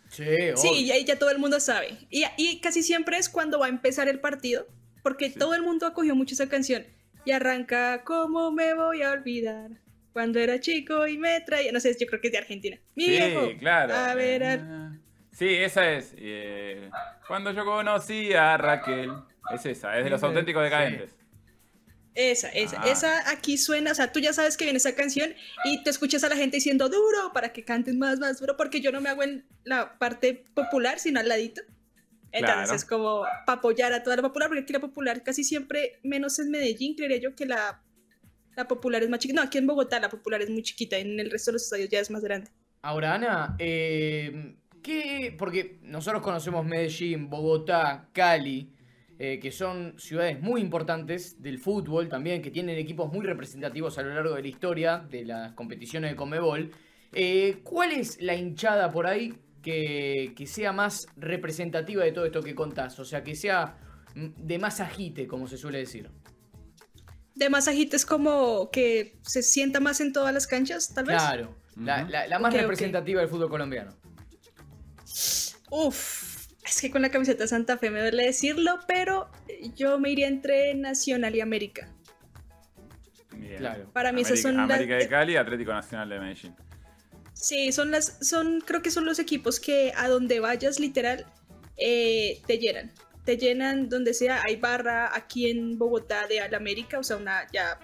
[0.09, 0.25] Sí,
[0.57, 1.97] Sí, y ahí ya todo el mundo sabe.
[2.11, 4.67] Y, y casi siempre es cuando va a empezar el partido,
[5.03, 5.39] porque Sí.
[5.39, 6.85] todo el mundo acogió mucho esa canción.
[7.25, 9.71] Y arranca, ¿cómo me voy a olvidar?
[10.13, 12.79] Cuando era chico y me traía, no sé, yo creo que es de Argentina.
[12.95, 13.95] Mi Sí, viejo, claro.
[13.95, 14.99] A ver, a- Ah.
[15.31, 16.15] Sí, esa es.
[16.19, 16.91] eh,
[17.27, 19.11] cuando yo conocí a Raquel.
[19.55, 20.27] Es esa, es de los Sí.
[20.27, 21.15] auténticos decadentes.
[22.15, 22.91] Esa, esa, Ah.
[22.91, 25.35] esa aquí suena, o sea, tú ya sabes que viene esa canción
[25.65, 28.81] y te escuchas a la gente diciendo duro para que canten más, más duro, porque
[28.81, 31.63] yo no me hago en la parte popular, sino al ladito.
[32.33, 32.75] Entonces Claro.
[32.75, 36.39] es como para apoyar a toda la popular, porque aquí la popular casi siempre, menos
[36.39, 37.83] en Medellín, creería yo que la,
[38.57, 39.41] la popular es más chiquita.
[39.41, 41.89] No, aquí en Bogotá la popular es muy chiquita, en el resto de los estadios
[41.91, 42.51] ya es más grande.
[42.83, 45.35] Ahora, Ana, eh, ¿qué?
[45.39, 48.72] Porque nosotros conocemos Medellín, Bogotá, Cali,
[49.25, 54.03] eh, que son ciudades muy importantes del fútbol también, que tienen equipos muy representativos a
[54.03, 56.73] lo largo de la historia de las competiciones de Comebol.
[57.12, 62.43] Eh, ¿Cuál es la hinchada por ahí que, que sea más representativa de todo esto
[62.43, 62.99] que contás?
[62.99, 63.77] O sea, que sea
[64.16, 66.11] mm, de más agite, como se suele decir.
[67.37, 71.16] De masajito es como que se sienta más en todas las canchas, tal vez.
[71.16, 72.11] Claro, la, Ujú.
[72.11, 73.93] la- la más representativa del fútbol colombiano.
[75.70, 76.22] Uf,
[76.65, 79.29] es que con la camiseta Santa Fe me duele decirlo, pero
[79.75, 81.89] yo me iría entre Nacional y América.
[83.33, 83.57] Bien.
[83.59, 83.91] Claro.
[83.93, 86.55] Para mí esas América, son las- América de Cali, Atlético Nacional de Medellín.
[87.35, 91.27] Sí, son las, son, creo que son los equipos que a donde vayas literal
[91.77, 92.93] eh, te llenan.
[93.25, 94.43] Te llenan donde sea.
[94.45, 97.79] Hay barra aquí en Bogotá de Al América, o sea, una ya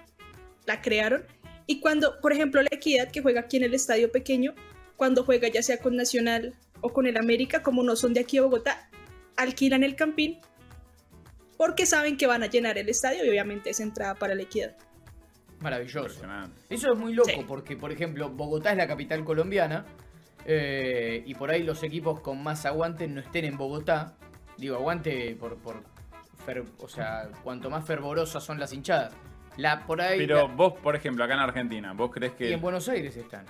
[0.65, 1.25] la crearon.
[1.65, 4.53] Y cuando, por ejemplo, la Equidad que juega aquí en el estadio pequeño,
[4.95, 8.37] cuando juega ya sea con Nacional o con el América, como no son de aquí
[8.37, 8.89] a Bogotá,
[9.37, 10.39] alquilan el campín
[11.57, 14.75] porque saben que van a llenar el estadio y obviamente es entrada para la Equidad.
[15.59, 16.21] Maravilloso.
[16.69, 17.43] Eso es muy loco Sí.
[17.45, 19.85] porque, por ejemplo, Bogotá es la capital colombiana
[20.45, 24.15] eh, y por ahí los equipos con más aguante no estén en Bogotá.
[24.57, 25.83] Digo, aguante por, por
[26.47, 29.13] fer- o sea, cuanto más fervorosas son las hinchadas.
[29.57, 32.53] La, por ahí, Pero la- vos, por ejemplo, acá en Argentina, ¿vos crees y que.
[32.53, 33.45] en Buenos Aires están.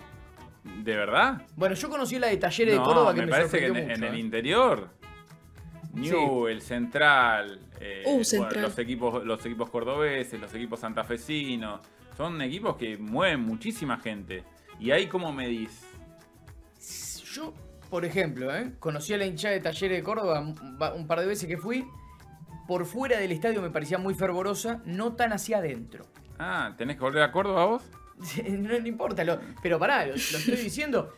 [0.78, 1.42] ¿De verdad?
[1.56, 3.94] Bueno, yo conocí la de Talleres No, de Córdoba que me, parece que en, sorprendió
[3.96, 4.20] en mucho, el ¿eh?
[4.20, 4.90] interior.
[5.94, 8.62] New, el Central, eh, Uh, bueno, Central.
[8.62, 11.82] los equipos, los equipos cordobeses, los equipos santafesinos,
[12.16, 14.44] son equipos que mueven muchísima gente.
[14.80, 15.86] Y ahí como medís.
[17.34, 17.54] Yo,
[17.90, 18.74] por ejemplo, ¿eh?
[18.80, 21.86] conocí a la hinchada de Talleres de Córdoba un par de veces que fui.
[22.68, 26.06] Por fuera del estadio me parecía muy fervorosa, no tan hacia adentro.
[26.38, 27.84] Ah, ¿tenés que volver a Córdoba vos?
[28.50, 31.16] no, no importa, lo- pero pará, lo, lo estoy diciendo.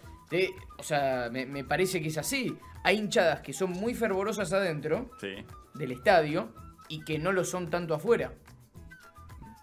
[0.78, 2.56] o sea, me, me parece que es así.
[2.84, 5.36] Hay hinchadas que son muy fervorosas adentro Sí.
[5.76, 6.50] del estadio
[6.88, 8.34] y que no lo son tanto afuera.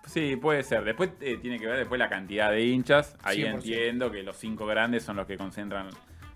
[0.06, 0.84] Sí, puede ser.
[0.84, 3.16] Después eh, tiene que ver después la cantidad de hinchas.
[3.22, 3.54] Ahí 100%.
[3.54, 5.88] entiendo que los cinco grandes son los que concentran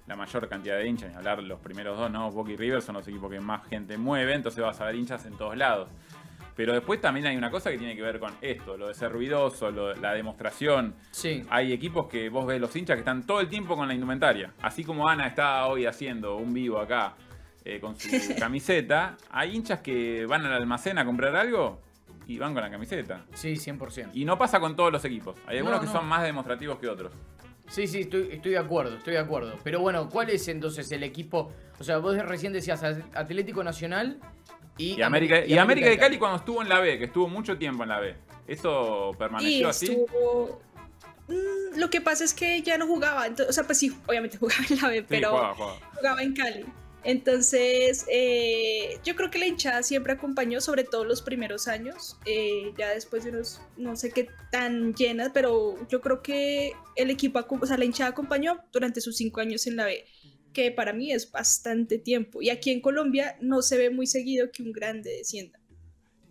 [0.07, 2.31] la mayor cantidad de hinchas, ni hablar los primeros dos, ¿no?
[2.31, 5.25] Boca y River son los equipos que más gente mueve, entonces vas a ver hinchas
[5.25, 5.89] en todos lados.
[6.55, 9.11] Pero después también hay una cosa que tiene que ver con esto, lo de ser
[9.11, 10.95] ruidoso, lo- la demostración.
[11.11, 11.45] Sí.
[11.49, 14.53] Hay equipos que vos ves los hinchas que están todo el tiempo con la indumentaria.
[14.61, 17.15] Así como Ana está hoy haciendo un vivo acá
[17.65, 21.81] eh, con su camiseta, hay hinchas que van al almacén a comprar algo
[22.27, 23.25] y van con la camiseta.
[23.35, 24.11] Sí, 100%.
[24.15, 25.37] Y no pasa con todos los equipos.
[25.47, 27.13] Hay algunos No, que son más demostrativos que otros.
[27.69, 29.55] Sí, sí, estoy, estoy de acuerdo, estoy de acuerdo.
[29.65, 31.51] Pero bueno, ¿cuál es entonces el equipo?
[31.79, 32.83] O sea, vos recién decías
[33.15, 34.19] Atlético Nacional
[34.79, 37.57] y, Y América, y América de Cali cuando estuvo en la B, que estuvo mucho
[37.59, 38.15] tiempo en la B.
[38.47, 39.87] ¿Eso Y permaneció así?
[39.87, 40.61] estuvo...
[41.29, 44.37] Mm, Lo que pasa es que ya no jugaba, ento- o sea, pues sí, obviamente
[44.41, 45.81] jugaba en la B, Sí, pero jugaba, jugaba.
[45.97, 46.65] jugaba en Cali.
[47.05, 52.73] Entonces, eh, yo creo que la hinchada siempre acompañó, sobre todo los primeros años, eh,
[52.79, 57.45] ya después de unos, no sé qué tan llenas, pero yo creo que el equipo,
[57.61, 60.05] o sea, la hinchada acompañó durante sus cinco años en la B,
[60.53, 62.43] que para mí es bastante tiempo.
[62.43, 65.59] Y aquí en Colombia no se ve muy seguido que un grande descienda.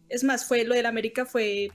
[0.09, 1.71] Es más, fue lo del América fue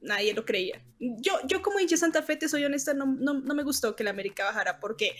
[0.00, 0.80] nadie lo creía.
[1.00, 4.02] Yo, yo como hincha Santa Fe, te soy honesta, no, no, no me gustó que
[4.04, 5.12] el América bajara porque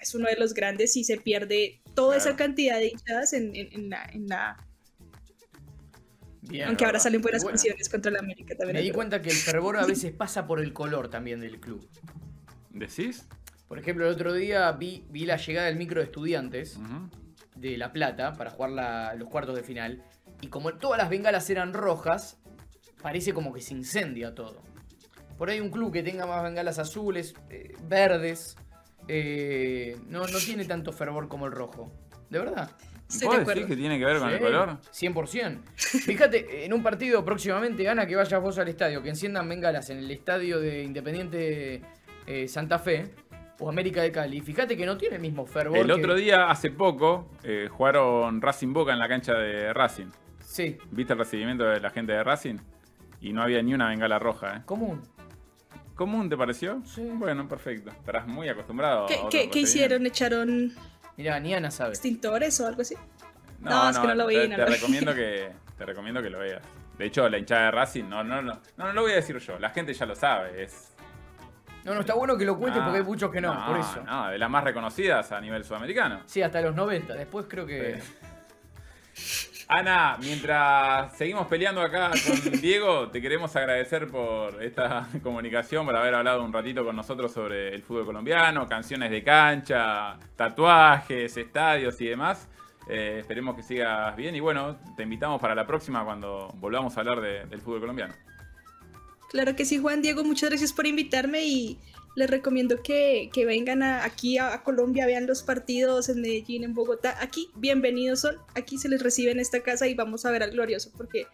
[0.00, 2.30] es uno de los grandes y se pierde toda Claro.
[2.30, 4.64] esa cantidad de hinchadas en, en- en la, en la-
[6.42, 8.76] Bien, aunque ahora salen buenas Bueno, canciones contra el América también.
[8.76, 11.86] Me di cuenta que el fervor a veces pasa por el color también del club.
[12.70, 13.26] ¿Decís?
[13.68, 16.78] Por ejemplo, el otro día vi, vi la llegada del micro de estudiantes
[17.54, 20.02] de La Plata para jugar la- los cuartos de final.
[20.40, 22.38] Y como todas las bengalas eran rojas,
[23.02, 24.62] parece como que se incendia todo.
[25.36, 28.56] Por ahí un club que tenga más bengalas azules, eh, verdes,
[29.06, 31.92] eh, no, no tiene tanto fervor como el rojo.
[32.30, 32.70] ¿De verdad?
[33.08, 33.66] Estoy ¿Vos de decís acuerdo.
[33.68, 34.78] que tiene que ver con el Sí, color?
[34.92, 35.62] 100%.
[35.76, 39.98] Fíjate, en un partido próximamente gana que vayas vos al estadio, que enciendan bengalas en
[39.98, 41.82] el estadio de Independiente
[42.26, 43.14] eh, Santa Fe
[43.60, 44.40] o América de Cali.
[44.40, 45.78] Fíjate que no tiene el mismo fervor.
[45.78, 50.06] El que- otro día, hace poco, eh, jugaron Racing Boca en la cancha de Racing.
[50.40, 52.56] Sí, ¿Viste el recibimiento de la gente de Racing?
[53.20, 54.62] Y no había ni una bengala roja, ¿eh?
[54.64, 55.02] común.
[55.94, 56.80] ¿Común te pareció?
[56.84, 57.02] Sí.
[57.12, 57.90] Bueno, perfecto.
[57.90, 59.04] Estarás muy acostumbrado.
[59.04, 60.06] a ¿Qué, otro qué- qué hicieron?
[60.06, 60.72] ¿Echaron
[61.16, 61.90] Mirá, ni Ana sabe.
[61.90, 62.94] extintores o algo así?
[63.60, 64.74] No, es que no lo vi, Te, no te lo vi.
[64.74, 66.62] recomiendo que te recomiendo que lo veas.
[66.96, 69.36] De hecho, la hinchada de Racing, no, no, no, no, no lo voy a decir
[69.38, 69.58] yo.
[69.58, 70.62] La gente ya lo sabe.
[70.62, 70.94] Es
[71.88, 74.02] No, no, está bueno que lo cuentes Ah, porque hay muchos que no, por eso.
[74.04, 76.20] No, de las más reconocidas a nivel sudamericano.
[76.26, 77.14] Sí, hasta los 90.
[77.14, 78.00] Después creo que.
[79.70, 86.14] Ana, mientras seguimos peleando acá con Diego, te queremos agradecer por esta comunicación, por haber
[86.14, 92.06] hablado un ratito con nosotros sobre el fútbol colombiano, canciones de cancha, tatuajes, estadios y
[92.06, 92.48] demás.
[92.88, 97.00] Eh, esperemos que sigas bien y bueno, te invitamos para la próxima cuando volvamos a
[97.00, 98.14] hablar de- del fútbol colombiano.
[99.30, 101.78] Claro que sí, Juan Diego, muchas gracias por invitarme y
[102.16, 106.64] les recomiendo que, que vengan a- aquí a, a Colombia, vean los partidos en Medellín,
[106.64, 107.16] en Bogotá.
[107.20, 110.50] Aquí, bienvenidos son, aquí se les recibe en esta casa y vamos a ver al
[110.52, 111.26] glorioso porque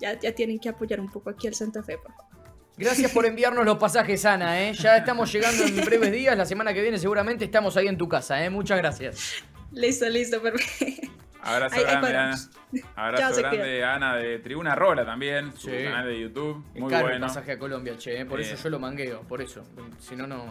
[0.00, 2.32] ya, ya tienen que apoyar un poco aquí al Santa Fe, por favor.
[2.78, 4.72] Gracias por enviarnos los pasajes, Ana, ¿eh?
[4.72, 6.36] Ya estamos llegando en breves días.
[6.36, 8.48] La semana que viene seguramente estamos ahí en tu casa, ¿eh?
[8.48, 9.34] Muchas gracias.
[9.72, 11.08] Listo, listo, perfecto.
[11.42, 12.36] Abrazo Ahí- grande, Ana.
[12.96, 13.84] Abrazo Chao, grande.
[13.84, 15.84] Ana, de Tribuna Rola también, su Sí.
[15.84, 16.64] canal de YouTube.
[16.74, 17.16] Es Muy caro bueno.
[17.16, 18.24] el pasaje a Colombia, che, ¿eh?
[18.26, 18.44] Por Eh.
[18.44, 19.64] eso yo lo mangueo, por eso.
[19.98, 20.44] Si no, no.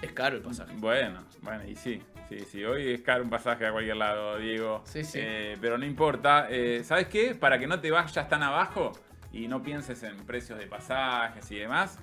[0.00, 0.74] Es caro el pasaje.
[0.76, 2.64] Bueno, bueno, y sí, sí, sí.
[2.64, 4.80] Hoy es caro un pasaje a cualquier lado, Diego.
[4.84, 5.18] Sí, sí.
[5.20, 6.46] Eh, pero no importa.
[6.48, 7.34] Eh, ¿Sabes qué?
[7.34, 8.92] Para que no te vayas tan abajo
[9.32, 11.98] y no pienses en precios de pasajes y demás,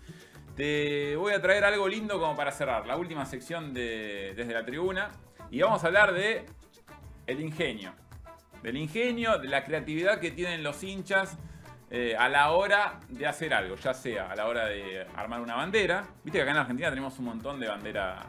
[0.57, 2.86] te voy a traer algo lindo como para cerrar.
[2.86, 5.11] La última sección de Desde la Tribuna.
[5.49, 6.45] Y vamos a hablar de
[7.27, 7.93] el ingenio.
[8.66, 11.38] Del ingenio, de la creatividad que tienen los hinchas
[11.91, 15.53] eh, a la hora de hacer algo, ya sea a la hora de armar una
[15.53, 16.03] bandera.
[16.24, 18.26] Viste que acá en Argentina tenemos un montón de banderas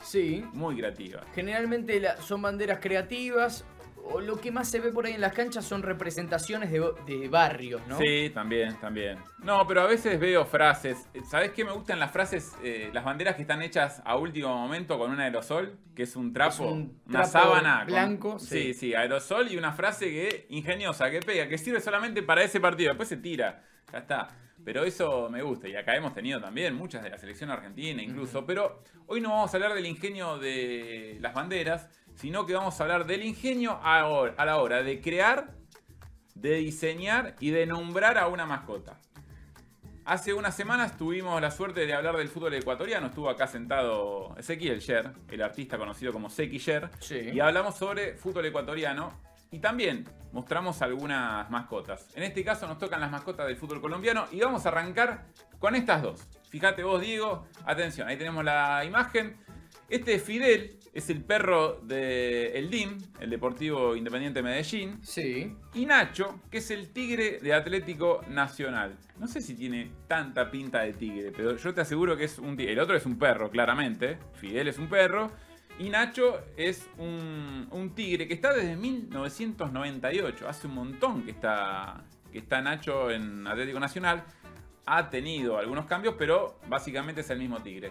[0.00, 0.44] Sí.
[0.52, 1.24] muy creativas.
[1.34, 3.64] Generalmente la- son banderas creativas.
[4.12, 7.28] O lo que más se ve por ahí en las canchas son representaciones de, de
[7.28, 7.96] barrios, ¿no?
[7.98, 9.18] Sí, también, también.
[9.44, 11.08] No, pero a veces veo frases.
[11.30, 12.52] ¿Sabés qué me gustan las frases?
[12.62, 16.32] eh, las banderas que están hechas a último momento con un aerosol, que es un
[16.32, 17.78] trapo, Es un una trapo sábana.
[17.78, 18.46] con- blanco, sí.
[18.46, 18.74] sí.
[18.74, 22.88] sí, aerosol y una frase que ingeniosa, que pega, que sirve solamente para ese partido.
[22.90, 24.28] Después se tira, ya está.
[24.62, 25.68] Pero eso me gusta.
[25.68, 28.44] Y acá hemos tenido también muchas de la selección argentina incluso.
[28.44, 31.88] Pero hoy no vamos a hablar del ingenio de las banderas,
[32.20, 35.54] sino que vamos a hablar del ingenio a la hora de crear
[36.34, 38.98] de diseñar y de nombrar a una mascota.
[40.04, 43.08] Hace unas semanas tuvimos la suerte de hablar del fútbol ecuatoriano.
[43.08, 46.90] Estuvo acá sentado Ezequiel Sher, el artista conocido como Seki Sher.
[46.98, 47.30] Sí.
[47.32, 49.12] Y hablamos sobre fútbol ecuatoriano.
[49.52, 52.08] Y también mostramos algunas mascotas.
[52.14, 54.26] En este caso nos tocan las mascotas del fútbol colombiano.
[54.32, 55.26] Y vamos a arrancar
[55.58, 56.28] con estas dos.
[56.48, 57.46] Fíjate vos, Diego.
[57.64, 59.36] Atención, ahí tenemos la imagen.
[59.90, 65.00] Este es Fidel, es el perro de el DIM, el Deportivo Independiente Medellín.
[65.02, 65.52] Sí.
[65.74, 68.96] Y Nacho, que es el tigre de Atlético Nacional.
[69.18, 72.56] No sé si tiene tanta pinta de tigre, pero yo te aseguro que es un
[72.56, 72.74] tigre.
[72.74, 74.18] El otro es un perro, claramente.
[74.34, 75.32] Fidel es un perro.
[75.80, 80.48] Y Nacho es un, un tigre que está desde 1998.
[80.48, 84.22] Hace un montón que está, que está Nacho en Atlético Nacional.
[84.86, 87.90] Ha tenido algunos cambios, pero básicamente es el mismo tigre.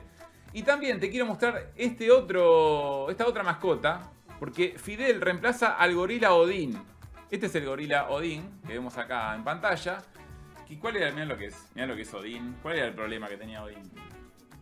[0.53, 6.33] Y también te quiero mostrar este otro, esta otra mascota, porque Fidel reemplaza al gorila
[6.33, 6.81] Odín.
[7.29, 10.01] Este es el gorila Odín que vemos acá en pantalla.
[10.67, 11.11] ¿Y cuál era?
[11.11, 12.55] Mirá lo que es, mirá lo que es Odín.
[12.61, 13.91] ¿Cuál era el problema que tenía Odín?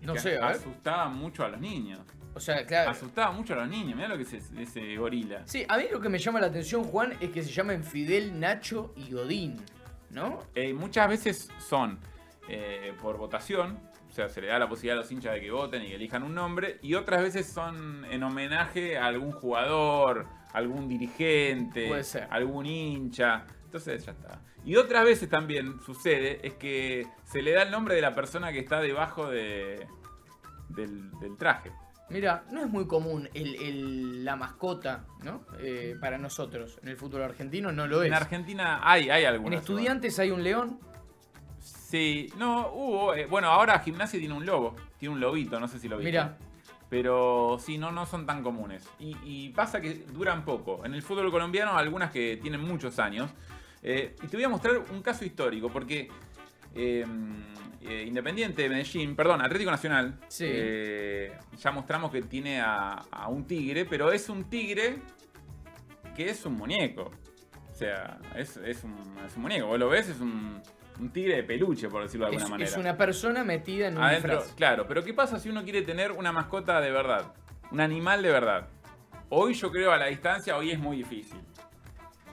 [0.01, 0.55] No Que sé, a ver.
[0.57, 1.99] Asustaba mucho a los niños.
[2.33, 2.91] O sea, claro.
[2.91, 3.95] Asustaba mucho a los niños.
[3.95, 5.41] Mirá lo que es ese, ese gorila.
[5.45, 8.39] Sí, a mí lo que me llama la atención, Juan, es que se llamen Fidel,
[8.39, 9.57] Nacho y Godín,
[10.11, 10.39] ¿no?
[10.53, 11.97] Eh, muchas veces son
[12.47, 13.79] eh, por votación,
[14.17, 16.23] sea, se le da la posibilidad a los hinchas de que voten y que elijan
[16.23, 22.27] un nombre, y otras veces son en homenaje a algún jugador, algún dirigente, Puede ser.
[22.29, 23.45] algún hincha.
[23.65, 24.41] Entonces ya está.
[24.65, 28.51] Y otras veces también sucede es que se le da el nombre de la persona
[28.51, 29.87] que está debajo de,
[30.69, 31.71] del, del traje.
[32.09, 35.45] Mira, no es muy común el, el- la mascota, ¿no?
[35.59, 36.79] Eh, para nosotros.
[36.81, 38.07] En el fútbol argentino no lo es.
[38.07, 39.59] En Argentina hay, hay En algunas.
[39.59, 40.79] estudiantes hay un león.
[41.89, 43.13] Sí, no, hubo.
[43.15, 44.75] eh, bueno, ahora Gimnasia tiene un lobo.
[44.99, 46.11] Tiene un lobito, no sé si lo viste.
[46.11, 46.37] Mira,
[46.89, 48.85] Pero sí, no, no son tan comunes.
[48.99, 50.85] Y, y pasa que duran poco.
[50.85, 53.31] En el fútbol colombiano, algunas que tienen muchos años.
[53.83, 56.09] Eh, y te voy a mostrar un caso histórico, porque
[56.75, 57.05] eh,
[57.83, 60.43] eh, Independiente de Medellín, perdón, Atlético Nacional, Sí.
[60.45, 64.97] eh, ya mostramos que tiene a, a un tigre, pero es un tigre
[66.17, 67.11] que es un muñeco.
[67.71, 68.93] O sea, es, es un,
[69.25, 69.67] es un muñeco.
[69.67, 70.61] Vos lo ves, es un,
[70.99, 72.69] un tigre de peluche, por decirlo de es, alguna manera.
[72.69, 74.55] es una persona metida en un Adentro, disfraz.
[74.55, 77.33] claro, pero ¿qué pasa si uno quiere tener una mascota de verdad?
[77.71, 78.67] Un animal de verdad.
[79.29, 81.39] Hoy yo creo a la distancia, hoy es muy difícil.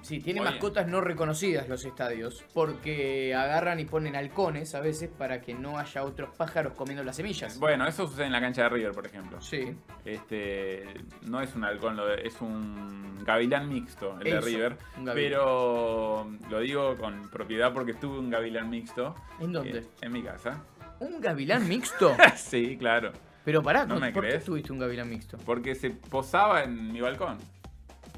[0.05, 5.41] Sí, tiene mascotas no reconocidas los estadios, porque agarran y ponen halcones a veces para
[5.41, 7.59] que no haya otros pájaros comiendo las semillas.
[7.59, 9.41] Bueno, eso sucede en la cancha de River, por ejemplo.
[9.41, 9.75] Sí,
[10.05, 10.85] Este,
[11.23, 14.77] no es un halcón, es un gavilán mixto, el de River.
[15.15, 19.15] Pero lo digo con propiedad porque tuve un gavilán mixto.
[19.41, 19.79] ¿En dónde?
[19.79, 20.63] eh, en mi casa.
[21.01, 22.15] ¿Un gavilán mixto?
[22.37, 23.13] sí, claro.
[23.45, 24.45] Pero pará, ¿No me ¿por qué crees?
[24.45, 25.37] tuviste un gavilán mixto?
[25.45, 27.39] Porque se posaba en mi balcón.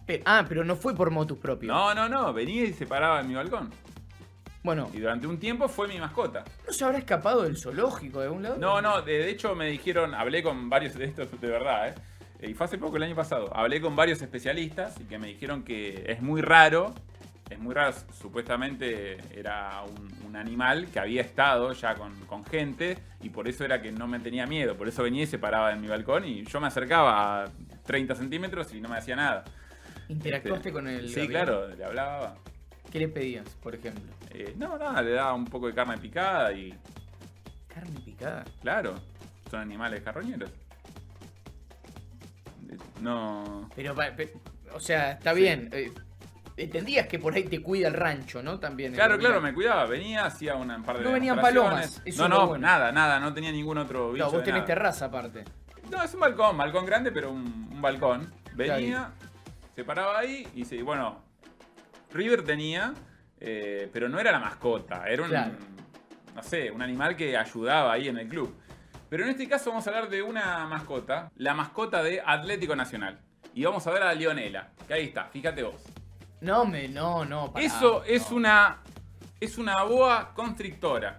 [0.07, 1.73] Pe- ah, pero no fue por motus propio.
[1.73, 3.71] No, no, no, venía y se paraba en mi balcón.
[4.63, 6.43] Bueno, Y durante un tiempo fue mi mascota.
[6.67, 8.57] ¿no se habrá escapado del zoológico de algún lado?
[8.59, 11.95] No, no, de, de hecho me dijeron, hablé con varios de estos de verdad, ¿eh?
[12.49, 13.51] Y fue hace poco, el año pasado.
[13.57, 16.95] Hablé con varios especialistas y que me dijeron que es muy raro,
[17.49, 22.99] es muy raro, supuestamente era un, un animal que había estado ya con, con gente
[23.23, 25.73] y por eso era que no me tenía miedo, por eso venía y se paraba
[25.73, 27.51] en mi balcón y yo me acercaba a
[27.87, 29.45] 30 centímetros y no me hacía nada.
[30.09, 32.37] ¿Interactuaste con el Sí, claro, le hablaba.
[32.91, 34.05] ¿Qué le pedías, por ejemplo?
[34.31, 36.73] Eh, no, nada, le daba un poco de carne picada y
[37.69, 38.45] Carne picada.
[38.63, 38.95] claro,
[39.51, 40.51] son animales carroñeros.
[42.71, 43.69] Eh, No...
[43.75, 44.33] Pero, pa- pe-
[44.73, 45.41] o sea, está Sí.
[45.41, 45.69] bien.
[45.73, 45.93] eh,
[46.57, 48.59] entendías que por ahí te cuida el rancho, ¿no?
[48.59, 48.93] También.
[48.95, 49.85] Claro, claro, me cuidaba.
[49.87, 52.67] Venía, hacía una, un par de No venían palomas, eso No, no, bueno.
[52.67, 53.19] nada, nada.
[53.21, 54.17] No tenía ningún otro bicho.
[54.25, 54.67] Claro, vos tenés nada.
[54.67, 55.45] terraza aparte.
[55.91, 58.33] No, es un balcón, balcón grande, pero un, un balcón.
[58.55, 59.11] Venía,
[59.77, 61.23] se paraba ahí y se, bueno,
[62.13, 62.95] River tenía,
[63.39, 65.53] eh, pero no era la mascota, era un, Claro.
[66.35, 68.55] no sé, un animal que ayudaba ahí en el club.
[69.11, 73.21] Pero en este caso vamos a hablar de una mascota, la mascota de Atlético Nacional.
[73.55, 75.83] Y vamos a ver a Leonela, que ahí está, fíjate vos.
[76.41, 77.53] No, me, no, no.
[77.53, 78.37] pará, Eso es no.
[78.39, 78.79] una
[79.39, 81.19] es una boa constrictora.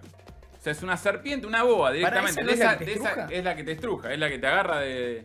[0.58, 2.40] O sea, es una serpiente, una boa directamente.
[2.40, 4.80] ¿esa no es la Esa- es la que te estruja, es la que te agarra
[4.80, 5.24] de,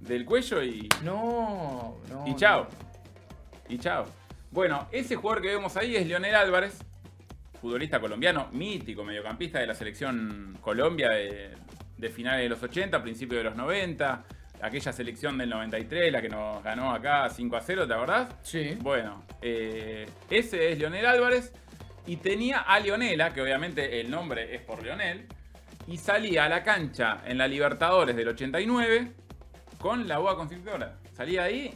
[0.00, 2.24] del cuello y, No, no.
[2.26, 2.64] y chao.
[2.64, 3.74] no.
[3.74, 4.06] Y chao.
[4.50, 6.78] Bueno, ese jugador que vemos ahí es Leonel Álvarez,
[7.60, 11.54] futbolista colombiano, mítico, mediocampista de la selección Colombia de,
[11.96, 14.24] de finales de los 80, principios de los 90.
[14.62, 18.28] Aquella selección del 93, la que nos ganó acá 5 a 0, ¿te acordás?
[18.42, 18.76] Sí.
[18.80, 21.52] Bueno, eh, ese es Leonel Álvarez.
[22.06, 25.26] Y tenía a Leonela, que obviamente el nombre es por Leonel.
[25.86, 29.12] Y salía a la cancha en la Libertadores del 89
[29.80, 30.96] con la boa constrictora.
[31.16, 31.74] Salía ahí,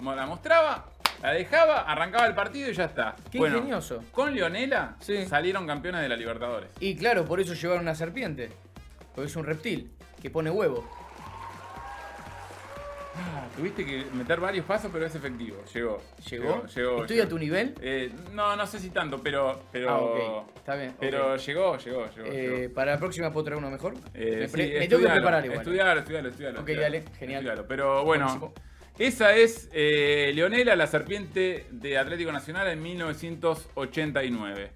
[0.00, 0.86] la mostraba,
[1.22, 3.16] la dejaba, arrancaba el partido y ya está.
[3.30, 4.02] Qué bueno, ingenioso.
[4.12, 5.26] con Leonela Sí.
[5.26, 6.70] salieron campeones de la Libertadores.
[6.80, 8.50] Y claro, por eso llevaron una serpiente.
[9.14, 10.88] Porque es un reptil que pone huevo.
[13.18, 15.62] Ah, tuviste que meter varios pasos, pero es efectivo.
[15.72, 16.02] Llegó.
[16.30, 16.66] ¿Llegó?
[16.66, 17.26] llegó ¿Estoy llegó.
[17.26, 17.74] a tu nivel?
[17.80, 19.62] Eh, no, no sé si tanto, pero.
[19.72, 20.56] pero Ah, ok.
[20.56, 20.94] Está bien.
[21.00, 21.40] Pero ok.
[21.40, 22.26] llegó, llegó, llegó.
[22.28, 22.74] Eh, llegó.
[22.74, 23.94] para la próxima puedo traer uno mejor.
[24.12, 25.60] Eh, me sí, me tengo que preparar igual.
[25.60, 26.60] Estudialo, estudialo, estudialo.
[26.60, 26.82] Ok, estudialo.
[26.82, 27.40] dale, genial.
[27.42, 27.68] Estudialo.
[27.68, 28.54] Pero bueno, Buenísimo.
[28.98, 34.70] esa es eh, Leonela, la serpiente de Atlético Nacional en 1989.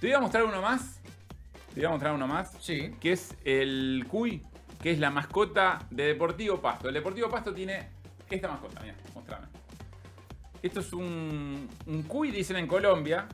[0.00, 1.00] Te voy a mostrar uno más.
[1.74, 2.52] Te voy a mostrar uno más.
[2.60, 2.92] Sí.
[3.00, 4.42] Que es el Cuy,
[4.82, 6.88] que es la mascota de Deportivo Pasto.
[6.88, 7.88] El Deportivo Pasto tiene
[8.28, 9.46] esta mascota, mira, mostrame.
[10.62, 13.26] Esto es un, un Cuy, dicen en Colombia.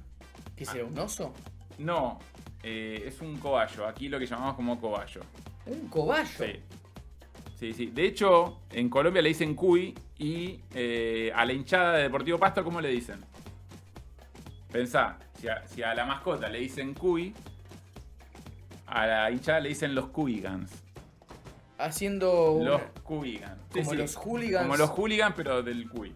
[0.57, 0.84] ¿Qué será?
[0.84, 1.32] ¿Un oso?
[1.78, 2.18] No,
[2.62, 3.86] eh, es un cobayo.
[3.86, 5.20] Aquí lo que llamamos como cobayo.
[5.66, 6.26] ¿Un cobayo?
[6.38, 6.61] Sí.
[7.59, 7.86] Sí, sí.
[7.86, 12.62] De hecho, en Colombia le dicen cuy y eh, a la hinchada de Deportivo Pasto,
[12.62, 13.24] ¿cómo le dicen?
[14.70, 17.34] Pensá, si a, si a la mascota le dicen cuy,
[18.86, 20.86] a la hinchada le dicen los cuyigans.
[21.78, 22.58] Haciendo.
[22.62, 22.80] Los.
[22.80, 23.96] Sí, Como sí.
[23.96, 24.66] los hooligans.
[24.66, 26.14] Como los hooligans, pero del cuy.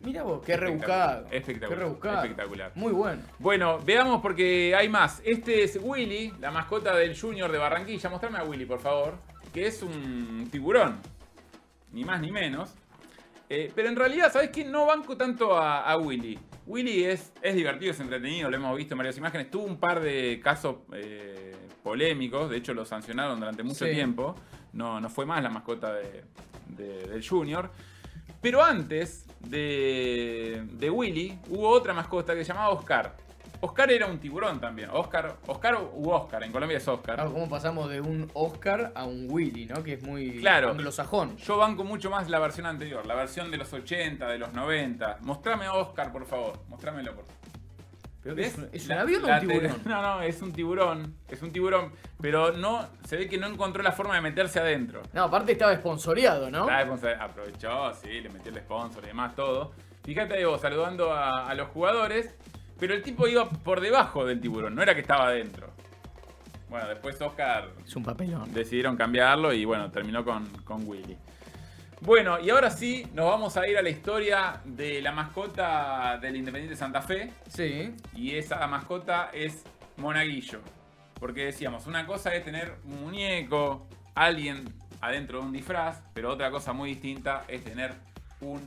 [0.00, 1.24] Mira vos, qué rebuscado.
[1.30, 2.22] espectacular, Qué rebuscado.
[2.24, 2.72] espectacular.
[2.74, 3.22] Muy bueno.
[3.38, 5.22] Bueno, veamos porque hay más.
[5.24, 8.10] Este es Willy, la mascota del Junior de Barranquilla.
[8.10, 9.14] Mostrame a Willy, por favor.
[9.54, 10.98] Que es un tiburón.
[11.92, 12.74] Ni más ni menos.
[13.48, 14.64] Eh, pero en realidad, ¿sabes qué?
[14.64, 16.38] No banco tanto a, a Willy.
[16.66, 19.50] Willy es, es divertido, es entretenido, lo hemos visto en varias imágenes.
[19.50, 23.92] Tuvo un par de casos eh, polémicos, de hecho lo sancionaron durante mucho Sí.
[23.92, 24.34] tiempo.
[24.74, 26.24] No, no fue más la mascota de-
[26.68, 27.70] de- del Junior.
[28.40, 33.14] Pero antes de, de Willy hubo otra mascota que se llamaba Oscar.
[33.60, 34.90] Oscar era un tiburón también.
[34.92, 37.14] Oscar, Oscar u Oscar, en Colombia es Oscar.
[37.14, 39.82] Claro, ¿Cómo pasamos de un Oscar a un Willy, ¿no?
[39.82, 40.70] Que es muy Claro.
[40.72, 41.38] anglosajón.
[41.38, 45.16] Yo banco mucho más la versión anterior, la versión de los 80, de los 90.
[45.22, 46.58] Mostrame a Oscar, por favor.
[46.68, 47.43] Mostrámelo, por favor.
[48.24, 48.46] ¿Pero ¿Ves?
[48.48, 49.76] ¿Es, un- es un La- avión o un tiburón?
[49.84, 51.14] No, no, es un tiburón.
[51.28, 51.92] Es un tiburón.
[52.20, 55.02] Pero no, se ve que no encontró la forma de meterse adentro.
[55.12, 56.66] No, aparte estaba esponsoreado, ¿no?
[56.66, 59.72] Pues, aprovechó, sí, le metió el sponsor y demás, todo.
[60.04, 62.34] Fíjate ahí vos saludando a, a los jugadores,
[62.80, 65.68] pero el tipo iba por debajo del tiburón, no era que estaba adentro.
[66.68, 68.52] Bueno, después Oscar Es un papelón.
[68.52, 71.16] decidieron cambiarlo y bueno, terminó con, con Willy.
[72.04, 76.36] Bueno, y ahora sí, nos vamos a ir a la historia de la mascota del
[76.36, 77.32] Independiente Santa Fe.
[77.48, 77.94] Sí.
[78.14, 79.64] Y esa mascota es
[79.96, 80.60] Monaguillo.
[81.18, 84.66] Porque decíamos, una cosa es tener un muñeco, alguien
[85.00, 87.94] adentro de un disfraz, pero otra cosa muy distinta es tener
[88.42, 88.60] un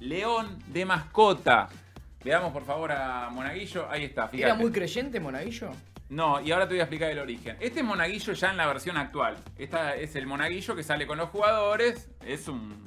[0.00, 1.70] león de mascota.
[2.22, 3.88] Veamos por favor a Monaguillo.
[3.90, 4.44] Ahí está, fíjate.
[4.44, 5.70] ¿Era muy creyente, Monaguillo?
[6.14, 7.56] No, y ahora te voy a explicar el origen.
[7.58, 9.36] Este es Monaguillo ya en la versión actual.
[9.58, 12.08] Esta es el Monaguillo que sale con los jugadores.
[12.24, 12.84] Es un-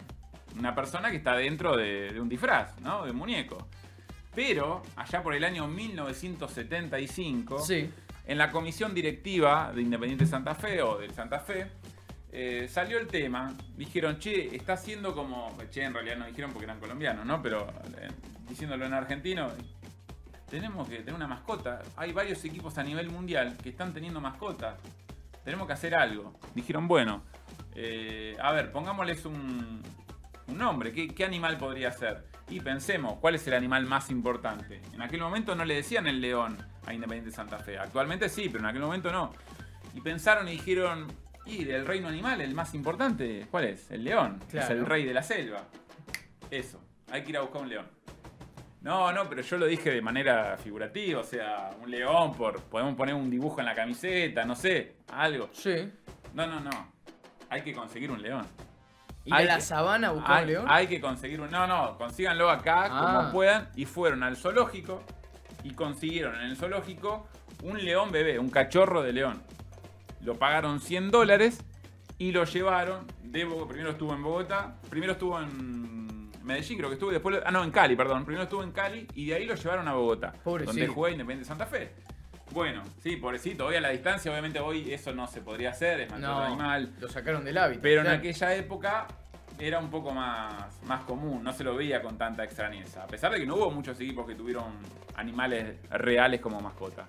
[0.57, 3.03] una persona que está dentro de, de un disfraz, ¿no?
[3.03, 3.67] De un muñeco.
[4.33, 7.89] Pero, allá por el año 1975, Sí.
[8.25, 11.67] en la comisión directiva de Independiente Santa Fe o del Santa Fe,
[12.31, 13.53] eh, salió el tema.
[13.75, 15.57] Dijeron, che, está haciendo como.
[15.69, 17.41] Che, en realidad no dijeron porque eran colombianos, ¿no?
[17.41, 17.67] Pero
[17.97, 18.07] eh,
[18.47, 19.51] diciéndolo en argentino,
[20.49, 21.81] tenemos que tener una mascota.
[21.95, 24.75] Hay varios equipos a nivel mundial que están teniendo mascotas.
[25.43, 26.33] Tenemos que hacer algo.
[26.55, 27.23] Dijeron, bueno,
[27.75, 29.81] eh, a ver, pongámosles un,
[30.47, 30.91] un nombre.
[30.91, 32.25] ¿Qué, qué animal podría ser?
[32.49, 34.81] Y pensemos, ¿cuál es el animal más importante?
[34.93, 37.77] En aquel momento no le decían el león a Independiente Santa Fe.
[37.77, 39.33] Actualmente sí, pero en aquel momento no.
[39.93, 41.07] Y pensaron y dijeron,
[41.45, 43.89] y del reino animal, el más importante, ¿cuál es?
[43.91, 44.39] El león.
[44.47, 44.75] Es Claro.
[44.75, 45.63] el rey de la selva.
[46.51, 46.81] Eso,
[47.11, 47.85] hay que ir a buscar un león.
[48.81, 52.95] No, no, pero yo lo dije de manera figurativa, o sea, un león, por podemos
[52.95, 55.49] poner un dibujo en la camiseta, no sé, algo.
[55.51, 55.91] Sí.
[56.33, 56.69] No, no, no.
[57.49, 58.45] Hay que conseguir un león.
[59.25, 60.65] ¿Y Hay a la que- sabana buscó Hay, un león?
[60.69, 61.49] hay que conseguir un.
[61.51, 63.17] No, no, consíganlo acá Ah.
[63.19, 63.69] como puedan.
[63.75, 65.03] Y fueron al zoológico
[65.63, 67.27] y consiguieron en el zoológico
[67.63, 69.41] un león bebé, un cachorro de león.
[70.21, 71.59] Lo pagaron 100 dólares
[72.17, 73.67] y lo llevaron de Bogotá.
[73.69, 76.06] Primero estuvo en Bogotá, primero estuvo en
[76.47, 77.39] Medellín, creo que estuvo, y después.
[77.45, 78.25] Ah, no, en Cali, perdón.
[78.25, 80.71] Primero estuvo en Cali y de ahí lo llevaron a Bogotá, Pobrecito.
[80.71, 81.91] donde juega Independiente Santa Fe.
[82.51, 86.09] Bueno, sí, pobrecito, hoy a la distancia, obviamente hoy eso no se podría hacer, es
[86.09, 86.93] maltrato No, animal.
[86.97, 87.81] lo sacaron del hábito.
[87.81, 89.05] Pero en aquella época
[89.59, 93.03] era un poco más, más común, no se lo veía con tanta extrañeza.
[93.03, 94.63] A pesar de que no hubo muchos equipos que tuvieron
[95.15, 97.05] animales reales como mascota.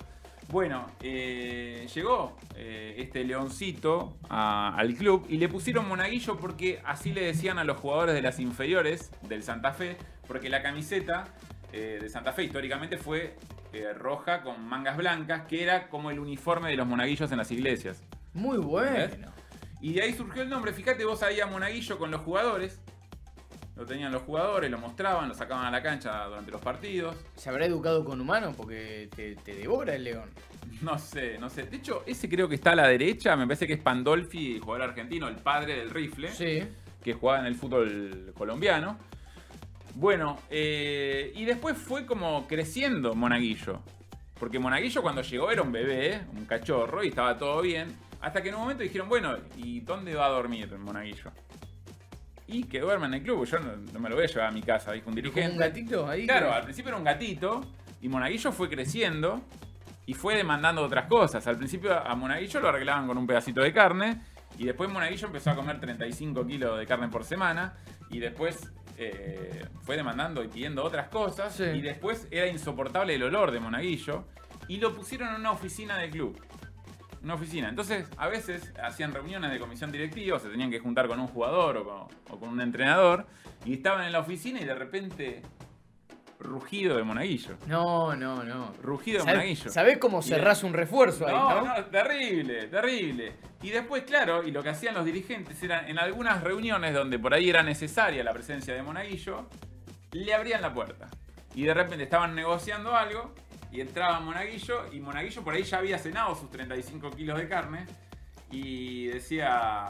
[0.51, 7.13] Bueno, eh, llegó eh, este leoncito a- al club y le pusieron monaguillo porque así
[7.13, 9.97] le decían a los jugadores de las inferiores del Santa Fe,
[10.27, 11.29] porque la camiseta
[11.73, 13.37] eh, de Santa Fe históricamente fue
[13.75, 17.51] eh, roja con mangas blancas, que era como el uniforme de los monaguillos en las
[17.51, 18.03] iglesias.
[18.33, 19.31] Muy bueno.
[19.83, 20.73] Y de ahí surgió el nombre.
[20.73, 22.81] Fíjate vos ahí a Monaguillo con los jugadores.
[23.79, 27.15] Lo tenían los jugadores, lo mostraban, lo sacaban a la cancha durante los partidos.
[27.37, 28.57] ¿Se habrá educado con humanos?
[28.57, 30.31] Porque te, te devora el león.
[30.83, 31.65] No sé, no sé.
[31.65, 33.35] De hecho, ese creo que está a la derecha.
[33.37, 36.31] Me parece que es Pandolfi, el jugador argentino, el padre del rifle.
[36.31, 36.63] Sí.
[37.03, 38.99] que jugaba en el fútbol colombiano.
[39.95, 43.81] Bueno, eh, y después fue como creciendo Monaguillo.
[44.39, 47.89] Porque Monaguillo cuando llegó era un bebé, un cachorro, y estaba todo bien.
[48.21, 51.33] Hasta que en un momento dijeron, bueno, ¿y dónde va a dormir Monaguillo?
[52.49, 54.63] Y que duerma en el club, yo no, me lo voy a llevar a mi
[54.63, 55.53] casa, dijo un dirigente.
[55.53, 56.27] un gatito ahí?
[56.27, 57.61] Claro, al principio era un gatito,
[58.01, 59.43] y Monaguillo fue creciendo
[60.07, 61.47] y fue demandando otras cosas.
[61.47, 64.23] Al principio a Monaguillo lo arreglaban con un pedacito de carne,
[64.59, 67.75] y después Monaguillo empezó a comer 35 kilos de carne por semana,
[68.09, 73.51] y después eh, fue demandando y pidiendo otras cosas, y después era insoportable el olor
[73.51, 74.25] de Monaguillo,
[74.69, 76.48] y lo pusieron en una oficina del club
[77.23, 77.69] una oficina.
[77.69, 81.77] Entonces, a veces hacían reuniones de comisión directiva, se tenían que juntar con un jugador
[81.79, 82.09] o
[82.39, 83.27] con, un entrenador,
[83.65, 85.43] y estaban en la oficina y de repente
[86.39, 87.57] rugido de monaguillo.
[87.67, 88.73] No, no, no.
[88.81, 89.71] Rugido de monaguillo.
[89.71, 91.65] ¿Sabés cómo cerrás un refuerzo ahí, no?
[91.65, 93.33] No, terrible, terrible.
[93.63, 97.35] Y después, claro, y lo que hacían los dirigentes era en algunas reuniones donde por
[97.35, 99.49] ahí era necesaria la presencia de monaguillo,
[100.13, 101.09] le abrían la puerta.
[101.55, 103.35] Y de repente estaban negociando algo
[103.71, 107.87] y entraba Monaguillo y Monaguillo por ahí ya había cenado sus 35 kilos de carne
[108.51, 109.89] y decía,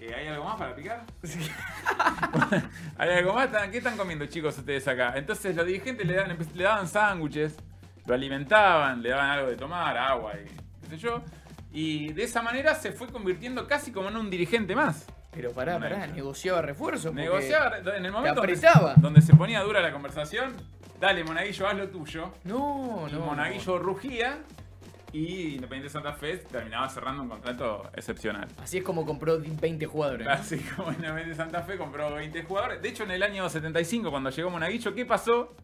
[0.00, 1.04] eh, ¿hay algo más para picar?
[2.98, 3.48] ¿Hay algo más?
[3.70, 5.12] ¿Qué están comiendo chicos ustedes acá?
[5.16, 6.14] Entonces los dirigentes le,
[6.54, 7.56] le daban sándwiches,
[8.06, 10.46] lo alimentaban, le daban algo de tomar, agua y
[10.82, 11.22] qué sé yo.
[11.72, 15.06] Y de esa manera se fue convirtiendo casi como en un dirigente más.
[15.32, 17.12] Pero pará, pará, negociaba refuerzos.
[17.12, 20.54] Negociaba en el momento donde, donde, se ponía dura la conversación,
[21.04, 22.32] dale, Monaguillo, haz lo tuyo.
[22.44, 23.20] No, no.
[23.20, 24.38] Monaguillo rugía
[25.12, 28.48] y Independiente Santa Fe terminaba cerrando un contrato excepcional.
[28.62, 30.26] Así es como compró 20 jugadores.
[30.26, 32.80] Así como Independiente Santa Fe compró 20 jugadores.
[32.80, 35.54] De hecho, en el año 75, cuando llegó Monaguillo, ¿qué pasó?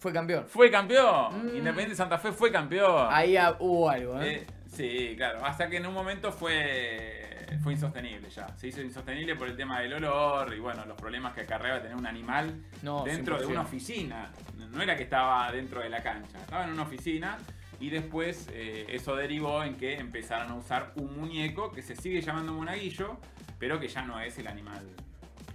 [0.00, 0.46] Fue campeón.
[0.48, 1.44] Fue campeón.
[1.44, 1.56] Mm.
[1.58, 3.06] Independiente Santa Fe fue campeón.
[3.08, 4.34] Ahí hubo algo, ¿eh?
[4.34, 4.46] ¿eh?
[4.66, 5.44] Sí, claro.
[5.44, 7.21] Hasta que en un momento fue
[7.58, 8.48] fue insostenible ya.
[8.56, 11.96] Se hizo insostenible por el tema del olor y bueno, los problemas que acarreaba tener
[11.96, 12.62] un animal
[13.04, 14.30] dentro de una oficina.
[14.70, 17.38] No era que estaba dentro de la cancha, estaba en una oficina
[17.80, 22.20] y después eh, eso derivó en que empezaron a usar un muñeco que se sigue
[22.20, 23.18] llamando monaguillo,
[23.58, 24.88] pero que ya no es el animal.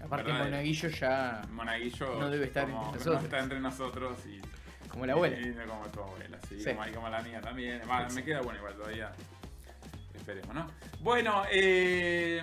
[0.03, 3.05] Aparte monaguillo ya monaguillo no debe estar entre nosotros.
[3.05, 4.41] No está entre nosotros y
[4.89, 5.37] como la abuela.
[5.67, 7.81] como tu abuela, sí, Como, la mía también.
[8.13, 9.11] me queda bueno igual todavía
[10.27, 10.67] esperemos, ¿no?
[10.99, 12.41] Bueno, eh,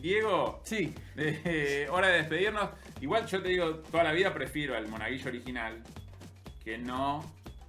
[0.00, 0.60] Diego.
[0.64, 0.92] Sí.
[1.16, 2.70] Eh, hora de despedirnos.
[3.00, 5.78] Igual yo te digo, toda la vida prefiero al monaguillo original
[6.64, 7.24] que no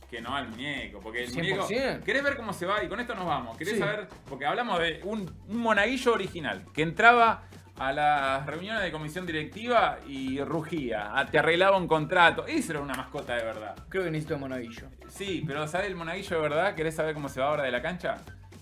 [0.10, 1.00] que no al muñeco.
[1.00, 1.68] Porque el muñeco.
[1.68, 2.84] ¿Querés ver cómo se va?
[2.84, 3.56] Y con esto nos vamos.
[3.58, 4.08] ¿Querés saber?
[4.28, 7.44] Porque hablamos de un, monaguillo original que entraba
[7.78, 12.46] a las reuniones de comisión directiva y rugía, te arreglaba un contrato.
[12.46, 13.76] Esa era una mascota de verdad.
[13.90, 14.88] Creo que necesito el monaguillo.
[15.08, 16.76] Sí, pero ¿sabes el monaguillo de verdad?
[16.76, 18.18] ¿Querés saber cómo se va ahora de la cancha?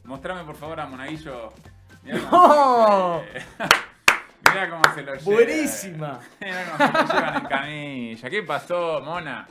[0.09, 1.53] Mostrame por favor a Monaguillo.
[2.01, 5.23] Mirá cómo, se, cómo se lo lleva.
[5.23, 6.19] Buenísima.
[6.41, 8.29] Mirá cómo se lo llevan en camilla.
[8.31, 9.47] ¿Qué pasó, Mona?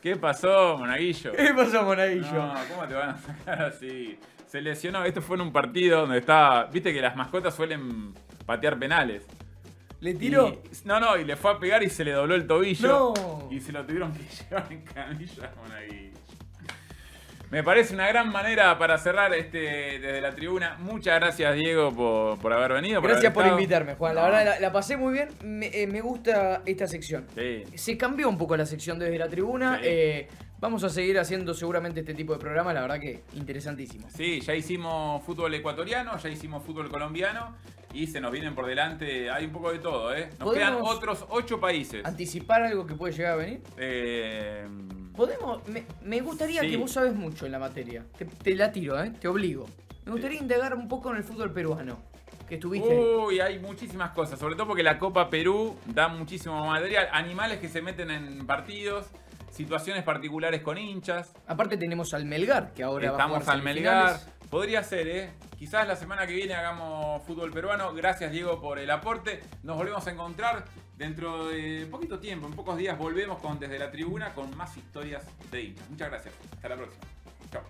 [0.00, 1.32] ¿Qué pasó, Monaguillo?
[1.32, 2.32] ¿Qué pasó, Monaguillo?
[2.32, 4.18] No, ¿cómo te van a sacar así?
[4.46, 5.04] Se lesionó.
[5.04, 6.64] Esto fue en un partido donde estaba.
[6.64, 8.14] Viste que las mascotas suelen
[8.46, 9.26] patear penales.
[10.00, 10.62] ¿Le tiró?
[10.86, 13.12] no, no, y le fue a pegar y se le dobló el tobillo.
[13.14, 13.48] No.
[13.50, 16.13] Y se lo tuvieron que llevar en camilla a Monaguillo.
[17.54, 20.76] Me parece una gran manera para cerrar este desde la tribuna.
[20.80, 21.92] Muchas gracias, Diego,
[22.36, 23.00] por, haber venido.
[23.00, 24.16] gracias por invitarme, Juan.
[24.16, 25.28] La verdad, la, pasé muy bien.
[25.44, 27.28] Me, eh, gusta esta sección.
[27.76, 29.78] Se cambió un poco la sección desde la tribuna.
[29.84, 30.26] Eh,
[30.64, 32.72] vamos a seguir haciendo seguramente este tipo de programas.
[32.72, 34.08] La verdad que interesantísimo.
[34.08, 37.54] Sí, ya hicimos fútbol ecuatoriano, ya hicimos fútbol colombiano.
[37.92, 40.30] Y se nos vienen por delante, hay un poco de todo, ¿eh?
[40.40, 42.04] Nos quedan otros ocho países.
[42.04, 43.60] ¿Anticipar algo que puede llegar a venir?
[43.76, 44.66] Eh,
[45.14, 45.60] Podemos,
[46.02, 48.04] me, gustaría que vos sabes mucho en la materia.
[48.42, 49.12] Te, la tiro, ¿eh?
[49.20, 49.66] Te obligo.
[50.06, 51.98] Me gustaría indagar un poco en el fútbol peruano.
[52.48, 52.88] Que estuviste.
[52.88, 54.40] Uy, hay muchísimas cosas.
[54.40, 57.08] Sobre todo porque la Copa Perú da muchísimo material.
[57.12, 59.06] Animales que se meten en partidos.
[59.54, 61.32] Situaciones particulares con hinchas.
[61.46, 64.20] Aparte tenemos al Melgar, que ahora Estamos va a al Melgar.
[64.50, 65.30] Podría ser, ¿eh?
[65.58, 67.94] Quizás la semana que viene hagamos fútbol peruano.
[67.94, 69.42] Gracias, Diego, por el aporte.
[69.62, 70.64] Nos volvemos a encontrar
[70.96, 75.24] Dentro de poquito tiempo, en pocos días, volvemos con Desde la Tribuna con más historias
[75.50, 75.90] de hinchas.
[75.90, 76.34] Muchas gracias.
[76.54, 77.04] Hasta la próxima.
[77.50, 77.62] Chao.